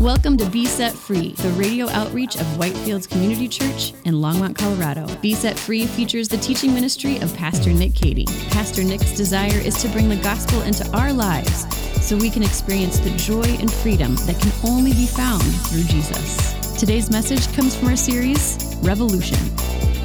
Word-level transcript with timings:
Welcome 0.00 0.36
to 0.36 0.48
Be 0.48 0.64
Set 0.64 0.92
Free, 0.92 1.32
the 1.32 1.48
radio 1.54 1.88
outreach 1.88 2.36
of 2.36 2.46
Whitefields 2.56 3.10
Community 3.10 3.48
Church 3.48 3.94
in 4.04 4.14
Longmont, 4.14 4.54
Colorado. 4.54 5.12
Be 5.16 5.34
Set 5.34 5.58
Free 5.58 5.86
features 5.86 6.28
the 6.28 6.36
teaching 6.36 6.72
ministry 6.72 7.18
of 7.18 7.34
Pastor 7.34 7.72
Nick 7.72 7.96
Cady. 7.96 8.24
Pastor 8.50 8.84
Nick's 8.84 9.16
desire 9.16 9.58
is 9.58 9.82
to 9.82 9.88
bring 9.88 10.08
the 10.08 10.14
gospel 10.14 10.62
into 10.62 10.88
our 10.96 11.12
lives 11.12 11.66
so 12.00 12.16
we 12.16 12.30
can 12.30 12.44
experience 12.44 13.00
the 13.00 13.10
joy 13.16 13.42
and 13.42 13.72
freedom 13.72 14.14
that 14.26 14.38
can 14.40 14.52
only 14.70 14.92
be 14.92 15.06
found 15.06 15.42
through 15.42 15.82
Jesus. 15.82 16.78
Today's 16.78 17.10
message 17.10 17.52
comes 17.56 17.74
from 17.74 17.88
our 17.88 17.96
series, 17.96 18.76
Revolution, 18.82 19.38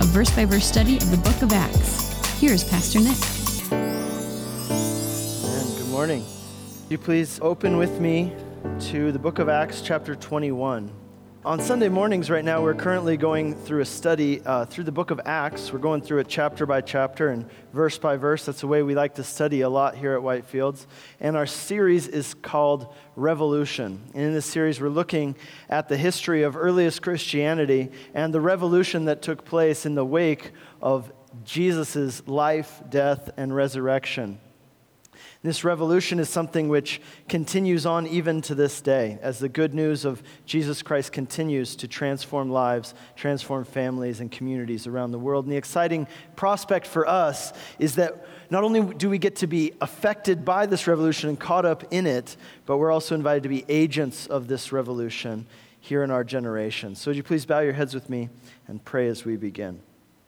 a 0.02 0.06
verse 0.06 0.36
by 0.36 0.46
verse 0.46 0.66
study 0.66 0.98
of 0.98 1.12
the 1.12 1.18
book 1.18 1.40
of 1.44 1.54
Acts. 1.54 2.40
Here's 2.42 2.64
Pastor 2.64 3.00
Nick. 3.00 3.20
Good 5.78 5.90
morning. 5.90 6.26
You 6.90 6.98
please 6.98 7.40
open 7.44 7.78
with 7.78 8.02
me 8.02 8.34
to 8.80 9.12
the 9.12 9.20
book 9.20 9.40
of 9.40 9.50
Acts, 9.50 9.82
chapter 9.82 10.16
21. 10.16 10.92
On 11.46 11.60
Sunday 11.60 11.90
mornings, 11.90 12.30
right 12.30 12.46
now, 12.46 12.62
we're 12.62 12.74
currently 12.74 13.18
going 13.18 13.56
through 13.56 13.82
a 13.82 13.86
study 13.86 14.42
uh, 14.46 14.66
through 14.66 14.86
the 14.86 14.92
book 14.92 15.12
of 15.12 15.20
Acts. 15.26 15.74
We're 15.74 15.80
going 15.80 16.02
through 16.02 16.20
it 16.20 16.28
chapter 16.28 16.66
by 16.66 16.82
chapter 16.82 17.30
and 17.30 17.46
verse 17.74 17.98
by 17.98 18.18
verse. 18.18 18.46
That's 18.46 18.62
the 18.62 18.68
way 18.68 18.82
we 18.82 18.96
like 18.96 19.16
to 19.16 19.24
study 19.24 19.62
a 19.62 19.70
lot 19.70 19.96
here 19.96 20.14
at 20.16 20.22
Whitefields. 20.22 20.86
And 21.20 21.36
our 21.36 21.46
series 21.46 22.08
is 22.08 22.34
called 22.34 22.94
Revolution. 23.16 24.02
And 24.14 24.24
in 24.24 24.34
this 24.34 24.46
series, 24.46 24.80
we're 24.80 24.90
looking 24.90 25.36
at 25.70 25.90
the 25.90 25.98
history 25.98 26.44
of 26.44 26.56
earliest 26.56 27.02
Christianity 27.02 27.90
and 28.14 28.34
the 28.34 28.42
revolution 28.42 29.06
that 29.06 29.22
took 29.22 29.44
place 29.44 29.86
in 29.86 29.96
the 29.96 30.06
wake 30.06 30.52
of 30.82 31.12
Jesus' 31.44 32.26
life, 32.28 32.82
death, 32.90 33.30
and 33.36 33.54
resurrection. 33.54 34.40
This 35.44 35.66
revolution 35.66 36.20
is 36.20 36.30
something 36.30 36.70
which 36.70 37.02
continues 37.28 37.86
on 37.86 38.08
even 38.08 38.42
to 38.44 38.56
this 38.56 38.80
day 38.80 39.20
as 39.22 39.40
the 39.40 39.50
good 39.50 39.74
news 39.74 40.06
of 40.06 40.24
Jesus 40.46 40.82
Christ 40.82 41.12
continues 41.12 41.76
to 41.76 41.88
transform 41.88 42.50
lives, 42.50 42.94
transform 43.18 43.66
families 43.66 44.22
and 44.22 44.32
communities 44.32 44.88
around 44.88 45.12
the 45.12 45.20
world. 45.20 45.44
And 45.44 45.52
the 45.52 45.58
exciting 45.58 46.08
prospect 46.38 46.88
for 46.88 47.06
us 47.06 47.52
is 47.78 47.96
that 47.96 48.26
not 48.50 48.64
only 48.64 48.94
do 48.94 49.10
we 49.10 49.18
get 49.18 49.36
to 49.38 49.48
be 49.48 49.74
affected 49.82 50.46
by 50.46 50.66
this 50.66 50.88
revolution 50.88 51.28
and 51.28 51.38
caught 51.38 51.66
up 51.66 51.84
in 51.92 52.08
it, 52.08 52.38
but 52.66 52.78
we're 52.78 52.92
also 52.92 53.14
invited 53.14 53.44
to 53.44 53.50
be 53.50 53.66
agents 53.68 54.28
of 54.28 54.48
this 54.48 54.72
revolution 54.72 55.46
here 55.78 56.04
in 56.04 56.12
our 56.12 56.24
generation. 56.24 56.96
So, 56.96 57.12
would 57.12 57.18
you 57.18 57.24
please 57.24 57.46
bow 57.46 57.60
your 57.60 57.74
heads 57.74 57.94
with 57.94 58.10
me 58.10 58.30
and 58.70 58.84
pray 58.86 59.10
as 59.10 59.26
we 59.26 59.36
begin? 59.36 59.82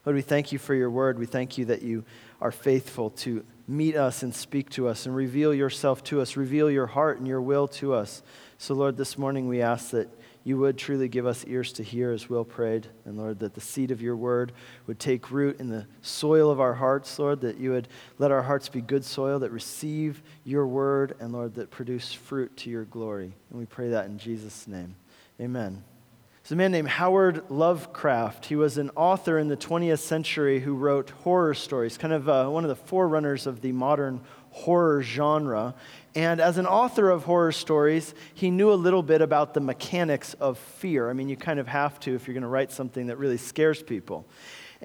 Lord, 0.06 0.18
we 0.18 0.22
thank 0.22 0.52
you 0.52 0.60
for 0.60 0.76
your 0.76 0.90
word. 0.90 1.18
We 1.18 1.26
thank 1.26 1.58
you 1.58 1.64
that 1.66 1.84
you 1.84 2.04
are 2.42 2.52
faithful 2.52 3.12
to 3.12 3.46
meet 3.68 3.96
us 3.96 4.24
and 4.24 4.34
speak 4.34 4.70
to 4.72 4.88
us 4.88 5.06
and 5.06 5.16
reveal 5.16 5.54
yourself 5.54 6.04
to 6.06 6.22
us, 6.22 6.38
reveal 6.38 6.70
your 6.70 6.88
heart 6.88 7.18
and 7.18 7.28
your 7.28 7.42
will 7.42 7.68
to 7.68 7.94
us. 7.94 8.22
So, 8.58 8.74
Lord, 8.74 8.98
this 8.98 9.18
morning 9.18 9.48
we 9.48 9.62
ask 9.62 9.92
that 9.92 10.10
you 10.46 10.60
would 10.60 10.78
truly 10.78 11.08
give 11.08 11.26
us 11.26 11.44
ears 11.48 11.74
to 11.74 11.84
hear 11.84 12.12
as 12.12 12.30
Will 12.30 12.46
prayed. 12.46 12.88
And 13.04 13.18
Lord, 13.18 13.40
that 13.40 13.56
the 13.56 13.62
seed 13.62 13.90
of 13.90 14.02
your 14.02 14.16
word 14.16 14.52
would 14.86 15.00
take 15.00 15.32
root 15.32 15.60
in 15.60 15.70
the 15.70 15.88
soil 16.02 16.52
of 16.52 16.60
our 16.60 16.76
hearts, 16.76 17.18
Lord, 17.18 17.42
that 17.42 17.58
you 17.58 17.72
would 17.72 17.88
let 18.20 18.32
our 18.32 18.44
hearts 18.44 18.70
be 18.70 18.82
good 18.82 19.04
soil 19.04 19.40
that 19.40 19.52
receive 19.52 20.22
your 20.44 20.68
word, 20.68 21.16
and 21.20 21.34
Lord, 21.34 21.56
that 21.56 21.72
produce 21.72 22.14
fruit 22.14 22.56
to 22.58 22.70
your 22.70 22.86
glory. 22.86 23.34
And 23.50 23.60
we 23.60 23.66
pray 23.66 23.90
that 23.90 24.06
in 24.06 24.20
Jesus' 24.20 24.68
name. 24.68 24.96
Amen. 25.42 25.84
There's 26.46 26.52
a 26.52 26.58
man 26.58 26.74
named 26.74 26.90
Howard 26.90 27.50
Lovecraft. 27.50 28.46
He 28.46 28.56
was 28.56 28.78
an 28.78 28.92
author 28.96 29.40
in 29.40 29.48
the 29.48 29.58
20th 29.58 29.98
century 29.98 30.60
who 30.60 30.76
wrote 30.76 31.10
horror 31.10 31.56
stories, 31.56 31.98
kind 31.98 32.14
of 32.14 32.30
uh, 32.30 32.48
one 32.50 32.64
of 32.64 32.68
the 32.68 32.76
forerunners 32.76 33.48
of 33.48 33.62
the 33.62 33.72
modern 33.72 34.22
horror 34.52 35.02
genre. 35.02 35.74
And 36.14 36.40
as 36.40 36.60
an 36.60 36.68
author 36.68 37.10
of 37.10 37.24
horror 37.24 37.52
stories, 37.52 38.14
he 38.36 38.52
knew 38.52 38.72
a 38.72 38.76
little 38.76 39.02
bit 39.02 39.24
about 39.24 39.56
the 39.56 39.60
mechanics 39.60 40.36
of 40.36 40.60
fear. 40.60 41.10
I 41.10 41.14
mean, 41.14 41.30
you 41.30 41.36
kind 41.36 41.60
of 41.60 41.68
have 41.68 42.00
to 42.02 42.14
if 42.14 42.28
you're 42.28 42.36
going 42.36 42.44
to 42.44 42.48
write 42.48 42.72
something 42.72 43.08
that 43.08 43.18
really 43.18 43.38
scares 43.38 43.82
people. 43.82 44.28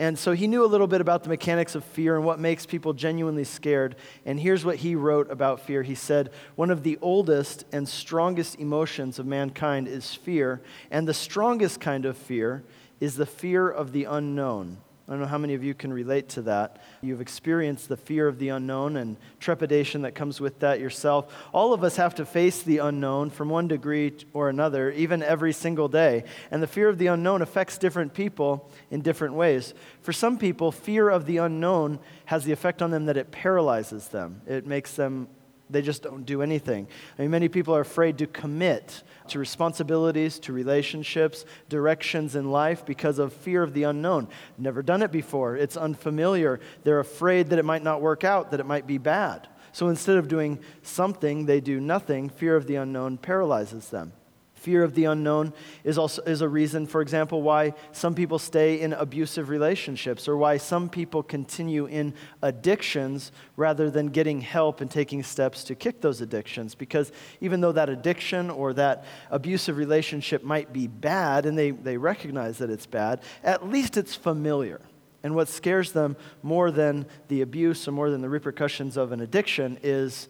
And 0.00 0.18
so 0.18 0.32
he 0.32 0.46
knew 0.46 0.64
a 0.64 0.66
little 0.66 0.86
bit 0.86 1.02
about 1.02 1.24
the 1.24 1.28
mechanics 1.28 1.74
of 1.74 1.84
fear 1.84 2.16
and 2.16 2.24
what 2.24 2.38
makes 2.38 2.64
people 2.64 2.94
genuinely 2.94 3.44
scared. 3.44 3.96
And 4.24 4.40
here's 4.40 4.64
what 4.64 4.76
he 4.76 4.94
wrote 4.94 5.30
about 5.30 5.60
fear. 5.60 5.82
He 5.82 5.94
said, 5.94 6.30
One 6.56 6.70
of 6.70 6.84
the 6.84 6.98
oldest 7.02 7.66
and 7.70 7.86
strongest 7.86 8.58
emotions 8.58 9.18
of 9.18 9.26
mankind 9.26 9.88
is 9.88 10.14
fear, 10.14 10.62
and 10.90 11.06
the 11.06 11.12
strongest 11.12 11.82
kind 11.82 12.06
of 12.06 12.16
fear 12.16 12.64
is 12.98 13.16
the 13.16 13.26
fear 13.26 13.68
of 13.68 13.92
the 13.92 14.04
unknown. 14.04 14.78
I 15.10 15.14
don't 15.14 15.22
know 15.22 15.26
how 15.26 15.38
many 15.38 15.54
of 15.54 15.64
you 15.64 15.74
can 15.74 15.92
relate 15.92 16.28
to 16.30 16.42
that. 16.42 16.80
You've 17.02 17.20
experienced 17.20 17.88
the 17.88 17.96
fear 17.96 18.28
of 18.28 18.38
the 18.38 18.50
unknown 18.50 18.96
and 18.96 19.16
trepidation 19.40 20.02
that 20.02 20.14
comes 20.14 20.40
with 20.40 20.60
that 20.60 20.78
yourself. 20.78 21.34
All 21.52 21.72
of 21.72 21.82
us 21.82 21.96
have 21.96 22.14
to 22.14 22.24
face 22.24 22.62
the 22.62 22.78
unknown 22.78 23.30
from 23.30 23.48
one 23.48 23.66
degree 23.66 24.12
or 24.32 24.48
another, 24.48 24.92
even 24.92 25.20
every 25.24 25.52
single 25.52 25.88
day. 25.88 26.22
And 26.52 26.62
the 26.62 26.68
fear 26.68 26.88
of 26.88 26.98
the 26.98 27.08
unknown 27.08 27.42
affects 27.42 27.76
different 27.76 28.14
people 28.14 28.70
in 28.92 29.00
different 29.00 29.34
ways. 29.34 29.74
For 30.00 30.12
some 30.12 30.38
people, 30.38 30.70
fear 30.70 31.08
of 31.08 31.26
the 31.26 31.38
unknown 31.38 31.98
has 32.26 32.44
the 32.44 32.52
effect 32.52 32.80
on 32.80 32.92
them 32.92 33.06
that 33.06 33.16
it 33.16 33.32
paralyzes 33.32 34.06
them, 34.08 34.42
it 34.46 34.64
makes 34.64 34.94
them 34.94 35.26
they 35.70 35.82
just 35.82 36.02
don't 36.02 36.24
do 36.24 36.42
anything. 36.42 36.88
I 37.18 37.22
mean, 37.22 37.30
many 37.30 37.48
people 37.48 37.74
are 37.74 37.80
afraid 37.80 38.18
to 38.18 38.26
commit 38.26 39.02
to 39.30 39.38
responsibilities, 39.38 40.38
to 40.40 40.52
relationships, 40.52 41.44
directions 41.68 42.36
in 42.36 42.50
life 42.50 42.84
because 42.84 43.18
of 43.18 43.32
fear 43.32 43.62
of 43.62 43.74
the 43.74 43.84
unknown. 43.84 44.28
Never 44.58 44.82
done 44.82 45.02
it 45.02 45.12
before. 45.12 45.56
It's 45.56 45.76
unfamiliar. 45.76 46.60
They're 46.84 47.00
afraid 47.00 47.50
that 47.50 47.58
it 47.58 47.64
might 47.64 47.82
not 47.82 48.02
work 48.02 48.24
out, 48.24 48.50
that 48.50 48.60
it 48.60 48.66
might 48.66 48.86
be 48.86 48.98
bad. 48.98 49.48
So 49.72 49.88
instead 49.88 50.16
of 50.16 50.28
doing 50.28 50.58
something, 50.82 51.46
they 51.46 51.60
do 51.60 51.80
nothing. 51.80 52.28
Fear 52.28 52.56
of 52.56 52.66
the 52.66 52.76
unknown 52.76 53.18
paralyzes 53.18 53.88
them. 53.88 54.12
Fear 54.60 54.82
of 54.84 54.94
the 54.94 55.06
unknown 55.06 55.54
is 55.84 55.96
also 55.96 56.20
is 56.24 56.42
a 56.42 56.48
reason, 56.48 56.86
for 56.86 57.00
example, 57.00 57.40
why 57.40 57.72
some 57.92 58.14
people 58.14 58.38
stay 58.38 58.78
in 58.82 58.92
abusive 58.92 59.48
relationships 59.48 60.28
or 60.28 60.36
why 60.36 60.58
some 60.58 60.90
people 60.90 61.22
continue 61.22 61.86
in 61.86 62.12
addictions 62.42 63.32
rather 63.56 63.90
than 63.90 64.08
getting 64.08 64.42
help 64.42 64.82
and 64.82 64.90
taking 64.90 65.22
steps 65.22 65.64
to 65.64 65.74
kick 65.74 66.02
those 66.02 66.20
addictions. 66.20 66.74
Because 66.74 67.10
even 67.40 67.62
though 67.62 67.72
that 67.72 67.88
addiction 67.88 68.50
or 68.50 68.74
that 68.74 69.06
abusive 69.30 69.78
relationship 69.78 70.44
might 70.44 70.74
be 70.74 70.86
bad 70.86 71.46
and 71.46 71.56
they, 71.56 71.70
they 71.70 71.96
recognize 71.96 72.58
that 72.58 72.68
it's 72.68 72.84
bad, 72.84 73.22
at 73.42 73.66
least 73.66 73.96
it's 73.96 74.14
familiar. 74.14 74.82
And 75.22 75.34
what 75.34 75.48
scares 75.48 75.92
them 75.92 76.18
more 76.42 76.70
than 76.70 77.06
the 77.28 77.40
abuse 77.40 77.88
or 77.88 77.92
more 77.92 78.10
than 78.10 78.20
the 78.20 78.28
repercussions 78.28 78.98
of 78.98 79.10
an 79.12 79.22
addiction 79.22 79.78
is 79.82 80.28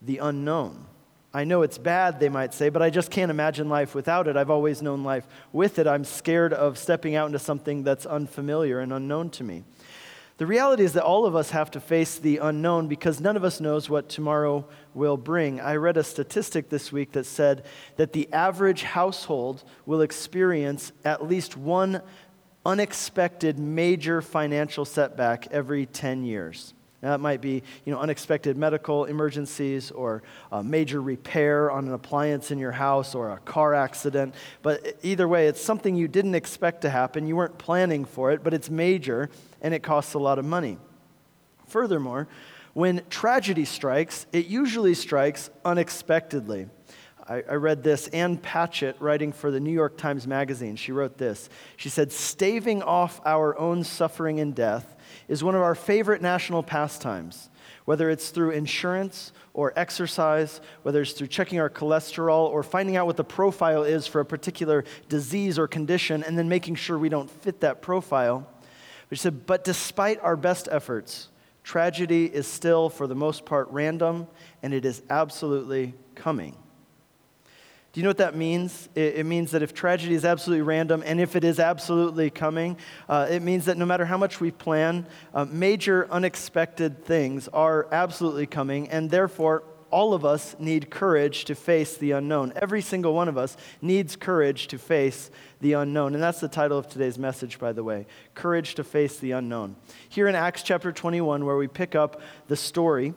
the 0.00 0.16
unknown 0.16 0.86
I 1.36 1.44
know 1.44 1.60
it's 1.60 1.76
bad, 1.76 2.18
they 2.18 2.30
might 2.30 2.54
say, 2.54 2.70
but 2.70 2.80
I 2.80 2.88
just 2.88 3.10
can't 3.10 3.30
imagine 3.30 3.68
life 3.68 3.94
without 3.94 4.26
it. 4.26 4.38
I've 4.38 4.48
always 4.48 4.80
known 4.80 5.04
life 5.04 5.28
with 5.52 5.78
it. 5.78 5.86
I'm 5.86 6.02
scared 6.02 6.54
of 6.54 6.78
stepping 6.78 7.14
out 7.14 7.26
into 7.26 7.38
something 7.38 7.82
that's 7.82 8.06
unfamiliar 8.06 8.80
and 8.80 8.90
unknown 8.90 9.28
to 9.32 9.44
me. 9.44 9.64
The 10.38 10.46
reality 10.46 10.82
is 10.82 10.94
that 10.94 11.04
all 11.04 11.26
of 11.26 11.36
us 11.36 11.50
have 11.50 11.70
to 11.72 11.80
face 11.80 12.18
the 12.18 12.38
unknown 12.38 12.88
because 12.88 13.20
none 13.20 13.36
of 13.36 13.44
us 13.44 13.60
knows 13.60 13.90
what 13.90 14.08
tomorrow 14.08 14.66
will 14.94 15.18
bring. 15.18 15.60
I 15.60 15.76
read 15.76 15.98
a 15.98 16.04
statistic 16.04 16.70
this 16.70 16.90
week 16.90 17.12
that 17.12 17.26
said 17.26 17.66
that 17.96 18.14
the 18.14 18.32
average 18.32 18.84
household 18.84 19.62
will 19.84 20.00
experience 20.00 20.90
at 21.04 21.28
least 21.28 21.54
one 21.54 22.00
unexpected 22.64 23.58
major 23.58 24.22
financial 24.22 24.86
setback 24.86 25.48
every 25.50 25.84
10 25.84 26.24
years. 26.24 26.72
Now, 27.06 27.12
that 27.12 27.20
might 27.20 27.40
be 27.40 27.62
you 27.84 27.92
know, 27.92 28.00
unexpected 28.00 28.56
medical 28.56 29.04
emergencies 29.04 29.92
or 29.92 30.24
a 30.50 30.64
major 30.64 31.00
repair 31.00 31.70
on 31.70 31.86
an 31.86 31.94
appliance 31.94 32.50
in 32.50 32.58
your 32.58 32.72
house 32.72 33.14
or 33.14 33.30
a 33.30 33.38
car 33.38 33.74
accident. 33.74 34.34
But 34.60 34.96
either 35.04 35.28
way, 35.28 35.46
it's 35.46 35.60
something 35.60 35.94
you 35.94 36.08
didn't 36.08 36.34
expect 36.34 36.80
to 36.80 36.90
happen. 36.90 37.28
You 37.28 37.36
weren't 37.36 37.58
planning 37.58 38.04
for 38.04 38.32
it, 38.32 38.42
but 38.42 38.52
it's 38.52 38.68
major 38.68 39.30
and 39.62 39.72
it 39.72 39.84
costs 39.84 40.14
a 40.14 40.18
lot 40.18 40.40
of 40.40 40.44
money. 40.44 40.78
Furthermore, 41.68 42.26
when 42.74 43.02
tragedy 43.08 43.66
strikes, 43.66 44.26
it 44.32 44.46
usually 44.46 44.94
strikes 44.94 45.48
unexpectedly. 45.64 46.66
I, 47.28 47.42
I, 47.48 47.54
read 47.54 47.82
this. 47.82 48.06
Ann 48.08 48.36
Patchett, 48.36 48.96
writing 49.00 49.32
for 49.32 49.50
the 49.50 49.58
New 49.58 49.72
York 49.72 49.96
Times 49.96 50.26
Magazine, 50.26 50.76
she 50.76 50.92
wrote 50.92 51.18
this. 51.18 51.48
She 51.76 51.88
said, 51.88 52.12
Staving 52.12 52.82
off 52.82 53.20
our 53.24 53.58
own 53.58 53.82
suffering 53.82 54.38
and 54.38 54.54
death 54.54 54.96
is 55.26 55.42
one 55.42 55.54
of 55.56 55.62
our 55.62 55.74
favorite 55.74 56.22
national 56.22 56.62
pastimes, 56.62 57.50
whether 57.84 58.10
it's 58.10 58.30
through 58.30 58.50
insurance 58.50 59.32
or 59.54 59.72
exercise, 59.76 60.60
whether 60.82 61.02
it's 61.02 61.12
through 61.12 61.26
checking 61.26 61.58
our 61.58 61.70
cholesterol 61.70 62.48
or 62.48 62.62
finding 62.62 62.96
out 62.96 63.06
what 63.06 63.16
the 63.16 63.24
profile 63.24 63.82
is 63.82 64.06
for 64.06 64.20
a 64.20 64.24
particular 64.24 64.84
disease 65.08 65.58
or 65.58 65.66
condition 65.66 66.22
and 66.22 66.38
then 66.38 66.48
making 66.48 66.76
sure 66.76 66.96
we 66.96 67.08
don't 67.08 67.30
fit 67.30 67.60
that 67.60 67.82
profile. 67.82 68.48
But 69.08 69.18
she 69.18 69.22
said, 69.22 69.46
but 69.46 69.64
despite 69.64 70.20
our 70.20 70.36
best 70.36 70.68
efforts, 70.70 71.28
tragedy 71.64 72.26
is 72.26 72.46
still, 72.46 72.88
for 72.88 73.08
the 73.08 73.14
most 73.16 73.44
part, 73.44 73.68
random 73.70 74.28
and 74.62 74.72
it 74.72 74.84
is 74.84 75.02
absolutely 75.10 75.94
coming. 76.14 76.56
Do 77.96 78.00
you 78.00 78.02
know 78.02 78.10
what 78.10 78.18
that 78.18 78.36
means? 78.36 78.90
It, 78.94 79.14
it, 79.14 79.24
means 79.24 79.52
that 79.52 79.62
if 79.62 79.72
tragedy 79.72 80.14
is 80.14 80.26
absolutely 80.26 80.60
random 80.60 81.02
and 81.06 81.18
if 81.18 81.34
it 81.34 81.44
is 81.44 81.58
absolutely 81.58 82.28
coming, 82.28 82.76
uh, 83.08 83.26
it 83.30 83.40
means 83.40 83.64
that 83.64 83.78
no 83.78 83.86
matter 83.86 84.04
how 84.04 84.18
much 84.18 84.38
we 84.38 84.50
plan, 84.50 85.06
uh, 85.32 85.46
major 85.46 86.06
unexpected 86.10 87.06
things 87.06 87.48
are 87.54 87.88
absolutely 87.90 88.46
coming, 88.46 88.86
and 88.90 89.10
therefore, 89.10 89.64
all 89.90 90.12
of 90.12 90.26
us 90.26 90.54
need 90.58 90.90
courage 90.90 91.46
to 91.46 91.54
face 91.54 91.96
the 91.96 92.10
unknown. 92.10 92.52
Every 92.56 92.82
single 92.82 93.14
one 93.14 93.28
of 93.28 93.38
us 93.38 93.56
needs 93.80 94.14
courage 94.14 94.66
to 94.66 94.78
face 94.78 95.30
the 95.60 95.72
unknown. 95.72 96.12
And 96.12 96.22
that's 96.22 96.40
the 96.40 96.48
title 96.48 96.76
of 96.76 96.88
today's 96.88 97.16
message, 97.16 97.58
by 97.58 97.72
the 97.72 97.82
way 97.82 98.04
Courage 98.34 98.74
to 98.74 98.84
Face 98.84 99.18
the 99.18 99.30
Unknown. 99.30 99.74
Here 100.10 100.28
in 100.28 100.34
Acts 100.34 100.62
chapter 100.62 100.92
21, 100.92 101.46
where 101.46 101.56
we 101.56 101.66
pick 101.66 101.94
up 101.94 102.20
the 102.46 102.56
story, 102.56 103.14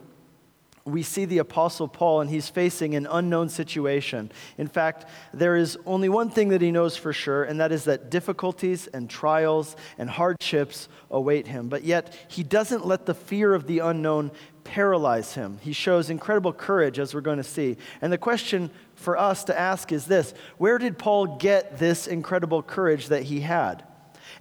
we 0.91 1.03
see 1.03 1.25
the 1.25 1.39
Apostle 1.39 1.87
Paul, 1.87 2.21
and 2.21 2.29
he's 2.29 2.49
facing 2.49 2.95
an 2.95 3.07
unknown 3.09 3.49
situation. 3.49 4.31
In 4.57 4.67
fact, 4.67 5.05
there 5.33 5.55
is 5.55 5.77
only 5.85 6.09
one 6.09 6.29
thing 6.29 6.49
that 6.49 6.61
he 6.61 6.71
knows 6.71 6.97
for 6.97 7.13
sure, 7.13 7.43
and 7.43 7.59
that 7.59 7.71
is 7.71 7.85
that 7.85 8.09
difficulties 8.09 8.87
and 8.87 9.09
trials 9.09 9.75
and 9.97 10.09
hardships 10.09 10.89
await 11.09 11.47
him. 11.47 11.69
But 11.69 11.83
yet, 11.83 12.15
he 12.27 12.43
doesn't 12.43 12.85
let 12.85 13.05
the 13.05 13.13
fear 13.13 13.53
of 13.53 13.67
the 13.67 13.79
unknown 13.79 14.31
paralyze 14.63 15.33
him. 15.33 15.59
He 15.61 15.73
shows 15.73 16.09
incredible 16.09 16.53
courage, 16.53 16.99
as 16.99 17.13
we're 17.13 17.21
going 17.21 17.37
to 17.37 17.43
see. 17.43 17.77
And 18.01 18.13
the 18.13 18.17
question 18.17 18.69
for 18.95 19.17
us 19.17 19.43
to 19.45 19.59
ask 19.59 19.91
is 19.91 20.05
this 20.05 20.33
Where 20.57 20.77
did 20.77 20.97
Paul 20.97 21.37
get 21.37 21.79
this 21.79 22.07
incredible 22.07 22.61
courage 22.61 23.07
that 23.07 23.23
he 23.23 23.41
had? 23.41 23.83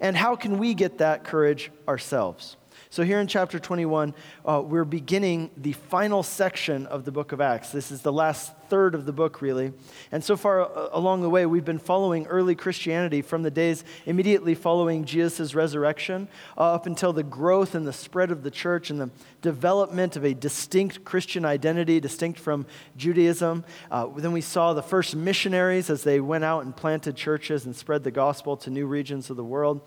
And 0.01 0.17
how 0.17 0.37
can 0.37 0.59
we 0.59 0.75
get 0.75 0.99
that 0.99 1.25
courage 1.25 1.71
ourselves? 1.89 2.57
So, 2.91 3.03
here 3.03 3.21
in 3.21 3.27
chapter 3.27 3.59
21, 3.59 4.15
uh, 4.47 4.63
we're 4.65 4.87
beginning 4.87 5.51
the 5.59 5.73
final 5.73 6.23
section 6.23 6.87
of 6.87 7.05
the 7.05 7.13
book 7.13 7.33
of 7.33 7.41
Acts. 7.41 7.71
This 7.71 7.91
is 7.91 8.01
the 8.01 8.13
last 8.13 8.55
third 8.71 8.95
of 8.95 9.05
the 9.05 9.13
book, 9.13 9.43
really. 9.43 9.75
And 10.11 10.25
so 10.25 10.39
far 10.39 10.63
uh, 10.63 10.89
along 10.93 11.21
the 11.21 11.29
way, 11.29 11.45
we've 11.45 11.67
been 11.67 11.79
following 11.79 12.27
early 12.29 12.55
Christianity 12.55 13.21
from 13.21 13.43
the 13.43 13.51
days 13.51 13.85
immediately 14.07 14.55
following 14.55 15.05
Jesus' 15.05 15.55
resurrection 15.55 16.29
uh, 16.57 16.73
up 16.73 16.87
until 16.87 17.13
the 17.13 17.23
growth 17.23 17.75
and 17.75 17.87
the 17.87 17.93
spread 17.93 18.31
of 18.31 18.43
the 18.43 18.51
church 18.51 18.89
and 18.89 18.99
the 18.99 19.11
development 19.43 20.17
of 20.17 20.25
a 20.25 20.33
distinct 20.33 21.05
Christian 21.05 21.45
identity, 21.45 22.01
distinct 22.01 22.41
from 22.41 22.65
Judaism. 22.97 23.67
Uh, 23.91 24.07
then 24.17 24.33
we 24.33 24.41
saw 24.41 24.73
the 24.73 24.83
first 24.83 25.15
missionaries 25.15 25.91
as 25.91 26.05
they 26.05 26.21
went 26.21 26.45
out 26.45 26.65
and 26.65 26.75
planted 26.75 27.17
churches 27.17 27.67
and 27.67 27.77
spread 27.77 28.03
the 28.03 28.11
gospel 28.11 28.57
to 28.57 28.71
new 28.71 28.87
regions 28.87 29.29
of 29.29 29.37
the 29.37 29.45
world. 29.45 29.83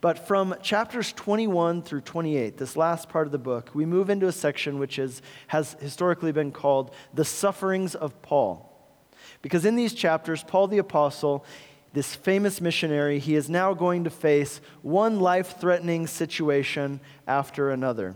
But 0.00 0.26
from 0.26 0.54
chapters 0.62 1.12
21 1.12 1.82
through 1.82 2.00
28, 2.02 2.56
this 2.56 2.76
last 2.76 3.08
part 3.08 3.26
of 3.26 3.32
the 3.32 3.38
book, 3.38 3.70
we 3.74 3.84
move 3.84 4.08
into 4.08 4.28
a 4.28 4.32
section 4.32 4.78
which 4.78 4.98
is, 4.98 5.20
has 5.48 5.76
historically 5.80 6.32
been 6.32 6.52
called 6.52 6.94
the 7.12 7.24
sufferings 7.24 7.94
of 7.94 8.20
Paul. 8.22 8.66
Because 9.42 9.64
in 9.64 9.76
these 9.76 9.92
chapters, 9.92 10.42
Paul 10.42 10.68
the 10.68 10.78
Apostle, 10.78 11.44
this 11.92 12.14
famous 12.14 12.60
missionary, 12.60 13.18
he 13.18 13.34
is 13.34 13.50
now 13.50 13.74
going 13.74 14.04
to 14.04 14.10
face 14.10 14.60
one 14.82 15.20
life 15.20 15.60
threatening 15.60 16.06
situation 16.06 17.00
after 17.26 17.70
another. 17.70 18.14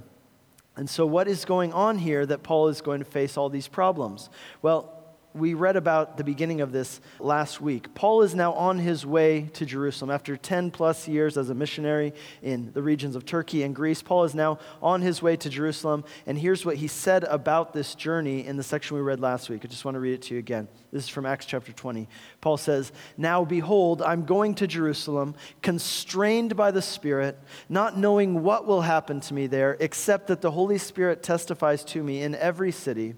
And 0.77 0.89
so, 0.91 1.07
what 1.07 1.29
is 1.29 1.45
going 1.45 1.73
on 1.73 1.99
here 1.99 2.27
that 2.27 2.43
Paul 2.43 2.69
is 2.69 2.81
going 2.81 2.99
to 2.99 3.05
face 3.05 3.37
all 3.37 3.49
these 3.49 3.69
problems? 3.69 4.29
Well, 4.61 4.94
we 5.35 5.53
read 5.55 5.75
about 5.75 6.17
the 6.17 6.23
beginning 6.23 6.61
of 6.61 6.71
this 6.71 7.01
last 7.19 7.61
week. 7.61 7.93
Paul 7.95 8.23
is 8.23 8.37
now 8.37 8.53
on 8.53 8.79
his 8.79 9.05
way 9.05 9.51
to 9.55 9.67
Jerusalem. 9.67 10.13
After 10.13 10.37
10 10.37 10.71
plus 10.71 11.09
years 11.09 11.37
as 11.37 11.51
a 11.51 11.55
missionary 11.55 12.15
in 12.41 12.73
the 12.73 12.83
regions 12.83 13.17
of 13.17 13.27
Turkey 13.27 13.65
and 13.65 13.75
Greece, 13.75 14.01
Paul 14.01 14.23
is 14.23 14.35
now 14.37 14.61
on 14.81 15.03
his 15.03 15.21
way 15.21 15.37
to 15.37 15.51
Jerusalem. 15.51 16.05
And 16.25 16.39
here's 16.39 16.65
what 16.65 16.77
he 16.77 16.87
said 16.87 17.25
about 17.25 17.73
this 17.73 17.97
journey 17.97 18.47
in 18.47 18.57
the 18.57 18.63
section 18.63 18.97
we 18.97 19.03
read 19.03 19.19
last 19.19 19.51
week. 19.51 19.63
I 19.65 19.67
just 19.67 19.85
want 19.85 19.97
to 19.97 20.01
read 20.01 20.15
it 20.15 20.23
to 20.23 20.35
you 20.35 20.39
again. 20.39 20.69
This 20.93 21.05
is 21.05 21.09
from 21.09 21.27
Acts 21.27 21.47
chapter 21.47 21.73
20. 21.73 22.09
Paul 22.41 22.57
says, 22.57 22.93
Now 23.17 23.45
behold, 23.45 24.03
I'm 24.03 24.25
going 24.25 24.55
to 24.57 24.69
Jerusalem, 24.69 25.35
constrained 25.63 26.55
by 26.55 26.71
the 26.71 26.83
Spirit, 26.83 27.37
not 27.69 27.99
knowing 27.99 28.45
what 28.45 28.67
will 28.67 28.83
happen 28.83 29.21
to 29.23 29.35
me 29.35 29.49
there, 29.49 29.77
except 29.81 30.29
that 30.29 30.43
the 30.43 30.53
Holy 30.53 30.79
Spirit 30.79 31.25
testifies 31.25 31.85
to 31.87 32.05
me 32.05 32.23
in 32.23 32.37
every 32.37 32.71
city 32.71 33.17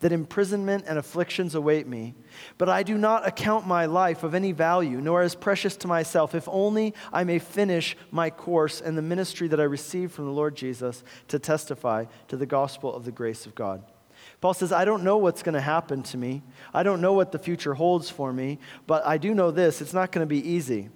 that 0.00 0.12
imprisonment 0.12 0.84
and 0.86 0.98
afflictions 0.98 1.54
await 1.54 1.86
me. 1.86 2.14
But 2.56 2.68
I 2.68 2.82
do 2.82 2.96
not 2.96 3.26
account 3.26 3.66
my 3.66 3.86
life 3.86 4.22
of 4.22 4.34
any 4.34 4.52
value, 4.52 5.00
nor 5.00 5.22
as 5.22 5.34
precious 5.34 5.76
to 5.78 5.88
myself, 5.88 6.34
if 6.34 6.48
only 6.48 6.94
I 7.12 7.24
may 7.24 7.38
finish 7.38 7.96
my 8.10 8.30
course 8.30 8.80
and 8.80 8.96
the 8.96 9.02
ministry 9.02 9.48
that 9.48 9.60
I 9.60 9.64
received 9.64 10.12
from 10.12 10.26
the 10.26 10.32
Lord 10.32 10.54
Jesus 10.54 11.02
to 11.28 11.38
testify 11.38 12.04
to 12.28 12.36
the 12.36 12.46
gospel 12.46 12.94
of 12.94 13.04
the 13.04 13.12
grace 13.12 13.46
of 13.46 13.54
God. 13.54 13.82
Paul 14.40 14.54
says, 14.54 14.72
I 14.72 14.84
don't 14.84 15.02
know 15.02 15.16
what's 15.16 15.42
going 15.42 15.54
to 15.54 15.60
happen 15.60 16.02
to 16.04 16.16
me. 16.16 16.42
I 16.72 16.84
don't 16.84 17.00
know 17.00 17.12
what 17.12 17.32
the 17.32 17.38
future 17.38 17.74
holds 17.74 18.08
for 18.08 18.32
me, 18.32 18.58
but 18.86 19.04
I 19.04 19.18
do 19.18 19.34
know 19.34 19.50
this 19.50 19.80
it's 19.80 19.94
not 19.94 20.12
going 20.12 20.22
to 20.22 20.26
be 20.26 20.46
easy. 20.48 20.90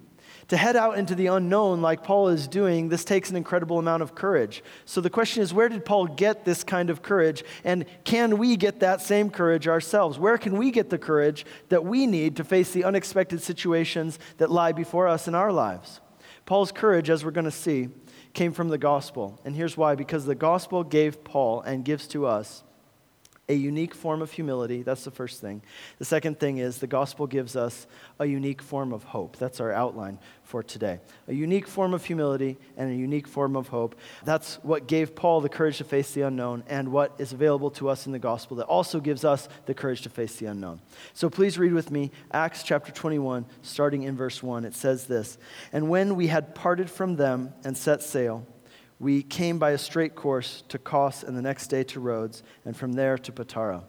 To 0.49 0.57
head 0.57 0.75
out 0.75 0.97
into 0.97 1.15
the 1.15 1.27
unknown 1.27 1.81
like 1.81 2.03
Paul 2.03 2.27
is 2.27 2.47
doing, 2.47 2.89
this 2.89 3.05
takes 3.05 3.29
an 3.29 3.35
incredible 3.35 3.79
amount 3.79 4.03
of 4.03 4.13
courage. 4.13 4.63
So 4.85 4.99
the 5.01 5.09
question 5.09 5.41
is, 5.41 5.53
where 5.53 5.69
did 5.69 5.85
Paul 5.85 6.07
get 6.07 6.43
this 6.43 6.63
kind 6.63 6.89
of 6.89 7.01
courage? 7.01 7.43
And 7.63 7.85
can 8.03 8.37
we 8.37 8.57
get 8.57 8.81
that 8.81 9.01
same 9.01 9.29
courage 9.29 9.67
ourselves? 9.67 10.19
Where 10.19 10.37
can 10.37 10.57
we 10.57 10.71
get 10.71 10.89
the 10.89 10.97
courage 10.97 11.45
that 11.69 11.85
we 11.85 12.07
need 12.07 12.35
to 12.37 12.43
face 12.43 12.71
the 12.71 12.83
unexpected 12.83 13.41
situations 13.41 14.19
that 14.37 14.51
lie 14.51 14.73
before 14.73 15.07
us 15.07 15.27
in 15.27 15.35
our 15.35 15.51
lives? 15.51 16.01
Paul's 16.45 16.71
courage, 16.71 17.09
as 17.09 17.23
we're 17.23 17.31
going 17.31 17.45
to 17.45 17.51
see, 17.51 17.89
came 18.33 18.51
from 18.51 18.67
the 18.69 18.77
gospel. 18.77 19.39
And 19.45 19.55
here's 19.55 19.77
why 19.77 19.95
because 19.95 20.25
the 20.25 20.35
gospel 20.35 20.83
gave 20.83 21.23
Paul 21.23 21.61
and 21.61 21.85
gives 21.85 22.07
to 22.09 22.25
us 22.25 22.63
a 23.49 23.53
unique 23.53 23.93
form 23.93 24.21
of 24.21 24.31
humility. 24.31 24.83
That's 24.83 25.03
the 25.03 25.11
first 25.11 25.41
thing. 25.41 25.61
The 25.99 26.05
second 26.05 26.39
thing 26.39 26.59
is 26.59 26.77
the 26.77 26.87
gospel 26.87 27.27
gives 27.27 27.57
us 27.57 27.87
a 28.17 28.25
unique 28.25 28.61
form 28.61 28.93
of 28.93 29.03
hope. 29.03 29.35
That's 29.35 29.59
our 29.59 29.71
outline 29.71 30.17
for 30.43 30.63
today. 30.63 30.99
A 31.27 31.33
unique 31.33 31.67
form 31.67 31.93
of 31.93 32.05
humility 32.05 32.57
and 32.77 32.89
a 32.89 32.95
unique 32.95 33.27
form 33.27 33.57
of 33.57 33.67
hope. 33.67 33.95
That's 34.23 34.55
what 34.63 34.87
gave 34.87 35.13
Paul 35.13 35.41
the 35.41 35.49
courage 35.49 35.79
to 35.79 35.83
face 35.83 36.11
the 36.11 36.21
unknown 36.21 36.63
and 36.67 36.93
what 36.93 37.15
is 37.17 37.33
available 37.33 37.69
to 37.71 37.89
us 37.89 38.05
in 38.05 38.13
the 38.13 38.19
gospel 38.19 38.55
that 38.57 38.65
also 38.67 39.01
gives 39.01 39.25
us 39.25 39.49
the 39.65 39.73
courage 39.73 40.03
to 40.03 40.09
face 40.09 40.37
the 40.37 40.45
unknown. 40.45 40.79
So 41.13 41.29
please 41.29 41.57
read 41.57 41.73
with 41.73 41.91
me 41.91 42.11
Acts 42.31 42.63
chapter 42.63 42.93
21, 42.93 43.45
starting 43.61 44.03
in 44.03 44.15
verse 44.15 44.41
1. 44.41 44.63
It 44.63 44.73
says 44.73 45.07
this 45.07 45.37
And 45.73 45.89
when 45.89 46.15
we 46.15 46.27
had 46.27 46.55
parted 46.55 46.89
from 46.89 47.17
them 47.17 47.53
and 47.65 47.77
set 47.77 48.03
sail, 48.03 48.47
we 49.03 49.21
came 49.21 49.59
by 49.59 49.71
a 49.71 49.77
straight 49.77 50.15
course 50.15 50.63
to 50.69 50.79
Kos 50.79 51.23
and 51.23 51.37
the 51.37 51.41
next 51.41 51.67
day 51.67 51.83
to 51.83 51.99
Rhodes, 51.99 52.41
and 52.63 52.75
from 52.75 52.93
there 52.93 53.17
to 53.17 53.31
Patara. 53.33 53.83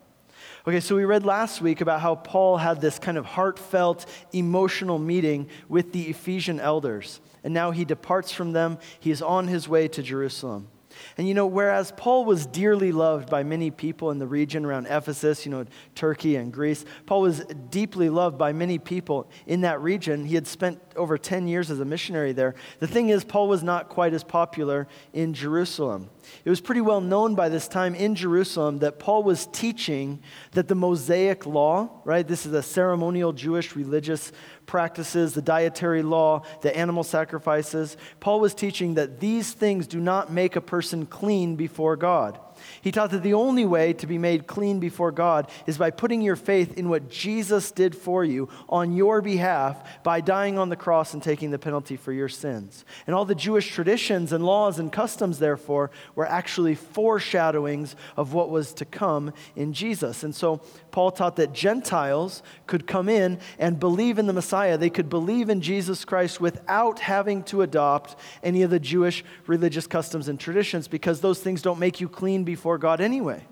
Okay, 0.66 0.80
so 0.80 0.96
we 0.96 1.04
read 1.04 1.24
last 1.24 1.60
week 1.60 1.80
about 1.80 2.00
how 2.00 2.16
Paul 2.16 2.56
had 2.56 2.80
this 2.80 2.98
kind 2.98 3.16
of 3.16 3.24
heartfelt, 3.24 4.06
emotional 4.32 4.98
meeting 4.98 5.48
with 5.68 5.92
the 5.92 6.08
Ephesian 6.08 6.58
elders. 6.58 7.20
And 7.44 7.54
now 7.54 7.70
he 7.70 7.84
departs 7.84 8.32
from 8.32 8.52
them. 8.52 8.78
He 8.98 9.12
is 9.12 9.22
on 9.22 9.46
his 9.46 9.68
way 9.68 9.86
to 9.88 10.02
Jerusalem. 10.02 10.68
And 11.18 11.28
you 11.28 11.34
know, 11.34 11.46
whereas 11.46 11.92
Paul 11.96 12.24
was 12.24 12.46
dearly 12.46 12.92
loved 12.92 13.30
by 13.30 13.42
many 13.42 13.70
people 13.70 14.10
in 14.10 14.18
the 14.18 14.26
region 14.26 14.64
around 14.64 14.86
Ephesus, 14.86 15.44
you 15.44 15.50
know, 15.50 15.64
Turkey 15.94 16.36
and 16.36 16.52
Greece, 16.52 16.84
Paul 17.06 17.22
was 17.22 17.44
deeply 17.70 18.08
loved 18.08 18.38
by 18.38 18.52
many 18.52 18.78
people 18.78 19.28
in 19.46 19.62
that 19.62 19.80
region. 19.80 20.24
He 20.24 20.34
had 20.34 20.46
spent 20.46 20.80
over 20.96 21.18
10 21.18 21.48
years 21.48 21.70
as 21.70 21.80
a 21.80 21.84
missionary 21.84 22.32
there. 22.32 22.54
The 22.80 22.86
thing 22.86 23.08
is, 23.08 23.24
Paul 23.24 23.48
was 23.48 23.62
not 23.62 23.88
quite 23.88 24.14
as 24.14 24.24
popular 24.24 24.88
in 25.12 25.34
Jerusalem. 25.34 26.10
It 26.44 26.50
was 26.50 26.60
pretty 26.60 26.80
well 26.80 27.00
known 27.00 27.34
by 27.34 27.48
this 27.48 27.68
time 27.68 27.94
in 27.94 28.14
Jerusalem 28.14 28.78
that 28.80 28.98
Paul 28.98 29.22
was 29.22 29.46
teaching 29.46 30.20
that 30.52 30.68
the 30.68 30.74
Mosaic 30.74 31.46
law, 31.46 32.00
right, 32.04 32.26
this 32.26 32.46
is 32.46 32.52
a 32.52 32.62
ceremonial 32.62 33.32
Jewish 33.32 33.76
religious 33.76 34.32
practices, 34.66 35.34
the 35.34 35.42
dietary 35.42 36.02
law, 36.02 36.42
the 36.62 36.76
animal 36.76 37.04
sacrifices. 37.04 37.96
Paul 38.20 38.40
was 38.40 38.54
teaching 38.54 38.94
that 38.94 39.20
these 39.20 39.52
things 39.52 39.86
do 39.86 40.00
not 40.00 40.32
make 40.32 40.56
a 40.56 40.60
person 40.60 41.06
clean 41.06 41.56
before 41.56 41.96
God. 41.96 42.38
He 42.82 42.92
taught 42.92 43.10
that 43.10 43.22
the 43.22 43.34
only 43.34 43.64
way 43.64 43.92
to 43.94 44.06
be 44.06 44.18
made 44.18 44.46
clean 44.46 44.80
before 44.80 45.12
God 45.12 45.50
is 45.66 45.78
by 45.78 45.90
putting 45.90 46.20
your 46.20 46.36
faith 46.36 46.76
in 46.76 46.88
what 46.88 47.10
Jesus 47.10 47.70
did 47.70 47.94
for 47.94 48.24
you 48.24 48.48
on 48.68 48.92
your 48.92 49.22
behalf 49.22 50.02
by 50.02 50.20
dying 50.20 50.58
on 50.58 50.68
the 50.68 50.76
cross 50.76 51.14
and 51.14 51.22
taking 51.22 51.50
the 51.50 51.58
penalty 51.58 51.96
for 51.96 52.12
your 52.12 52.28
sins. 52.28 52.84
And 53.06 53.14
all 53.14 53.24
the 53.24 53.34
Jewish 53.34 53.72
traditions 53.72 54.32
and 54.32 54.44
laws 54.44 54.78
and 54.78 54.92
customs, 54.92 55.38
therefore, 55.38 55.90
were 56.14 56.26
actually 56.26 56.74
foreshadowings 56.74 57.96
of 58.16 58.32
what 58.32 58.50
was 58.50 58.72
to 58.74 58.84
come 58.84 59.32
in 59.56 59.72
Jesus. 59.72 60.22
And 60.22 60.34
so 60.34 60.60
Paul 60.90 61.10
taught 61.10 61.36
that 61.36 61.52
Gentiles 61.52 62.42
could 62.66 62.86
come 62.86 63.08
in 63.08 63.38
and 63.58 63.80
believe 63.80 64.18
in 64.18 64.26
the 64.26 64.32
Messiah. 64.32 64.78
They 64.78 64.90
could 64.90 65.08
believe 65.08 65.50
in 65.50 65.60
Jesus 65.60 66.04
Christ 66.04 66.40
without 66.40 67.00
having 67.00 67.42
to 67.44 67.62
adopt 67.62 68.16
any 68.42 68.62
of 68.62 68.70
the 68.70 68.78
Jewish 68.78 69.24
religious 69.46 69.86
customs 69.86 70.28
and 70.28 70.38
traditions 70.38 70.88
because 70.88 71.20
those 71.20 71.40
things 71.40 71.62
don't 71.62 71.78
make 71.78 72.00
you 72.00 72.08
clean 72.08 72.44
before 72.54 72.78
God 72.78 73.00
anyway. 73.00 73.44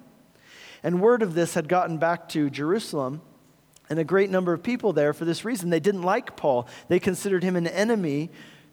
And 0.84 1.00
word 1.00 1.22
of 1.22 1.34
this 1.34 1.54
had 1.54 1.68
gotten 1.68 1.98
back 1.98 2.28
to 2.30 2.48
Jerusalem. 2.48 3.20
And 3.90 3.98
a 3.98 4.04
great 4.04 4.30
number 4.30 4.52
of 4.52 4.62
people 4.62 4.92
there, 4.92 5.12
for 5.12 5.24
this 5.24 5.44
reason, 5.44 5.70
they 5.70 5.80
didn't 5.80 6.02
like 6.02 6.36
Paul. 6.36 6.68
They 6.86 7.00
considered 7.00 7.42
him 7.42 7.56
an 7.56 7.66
enemy 7.66 8.30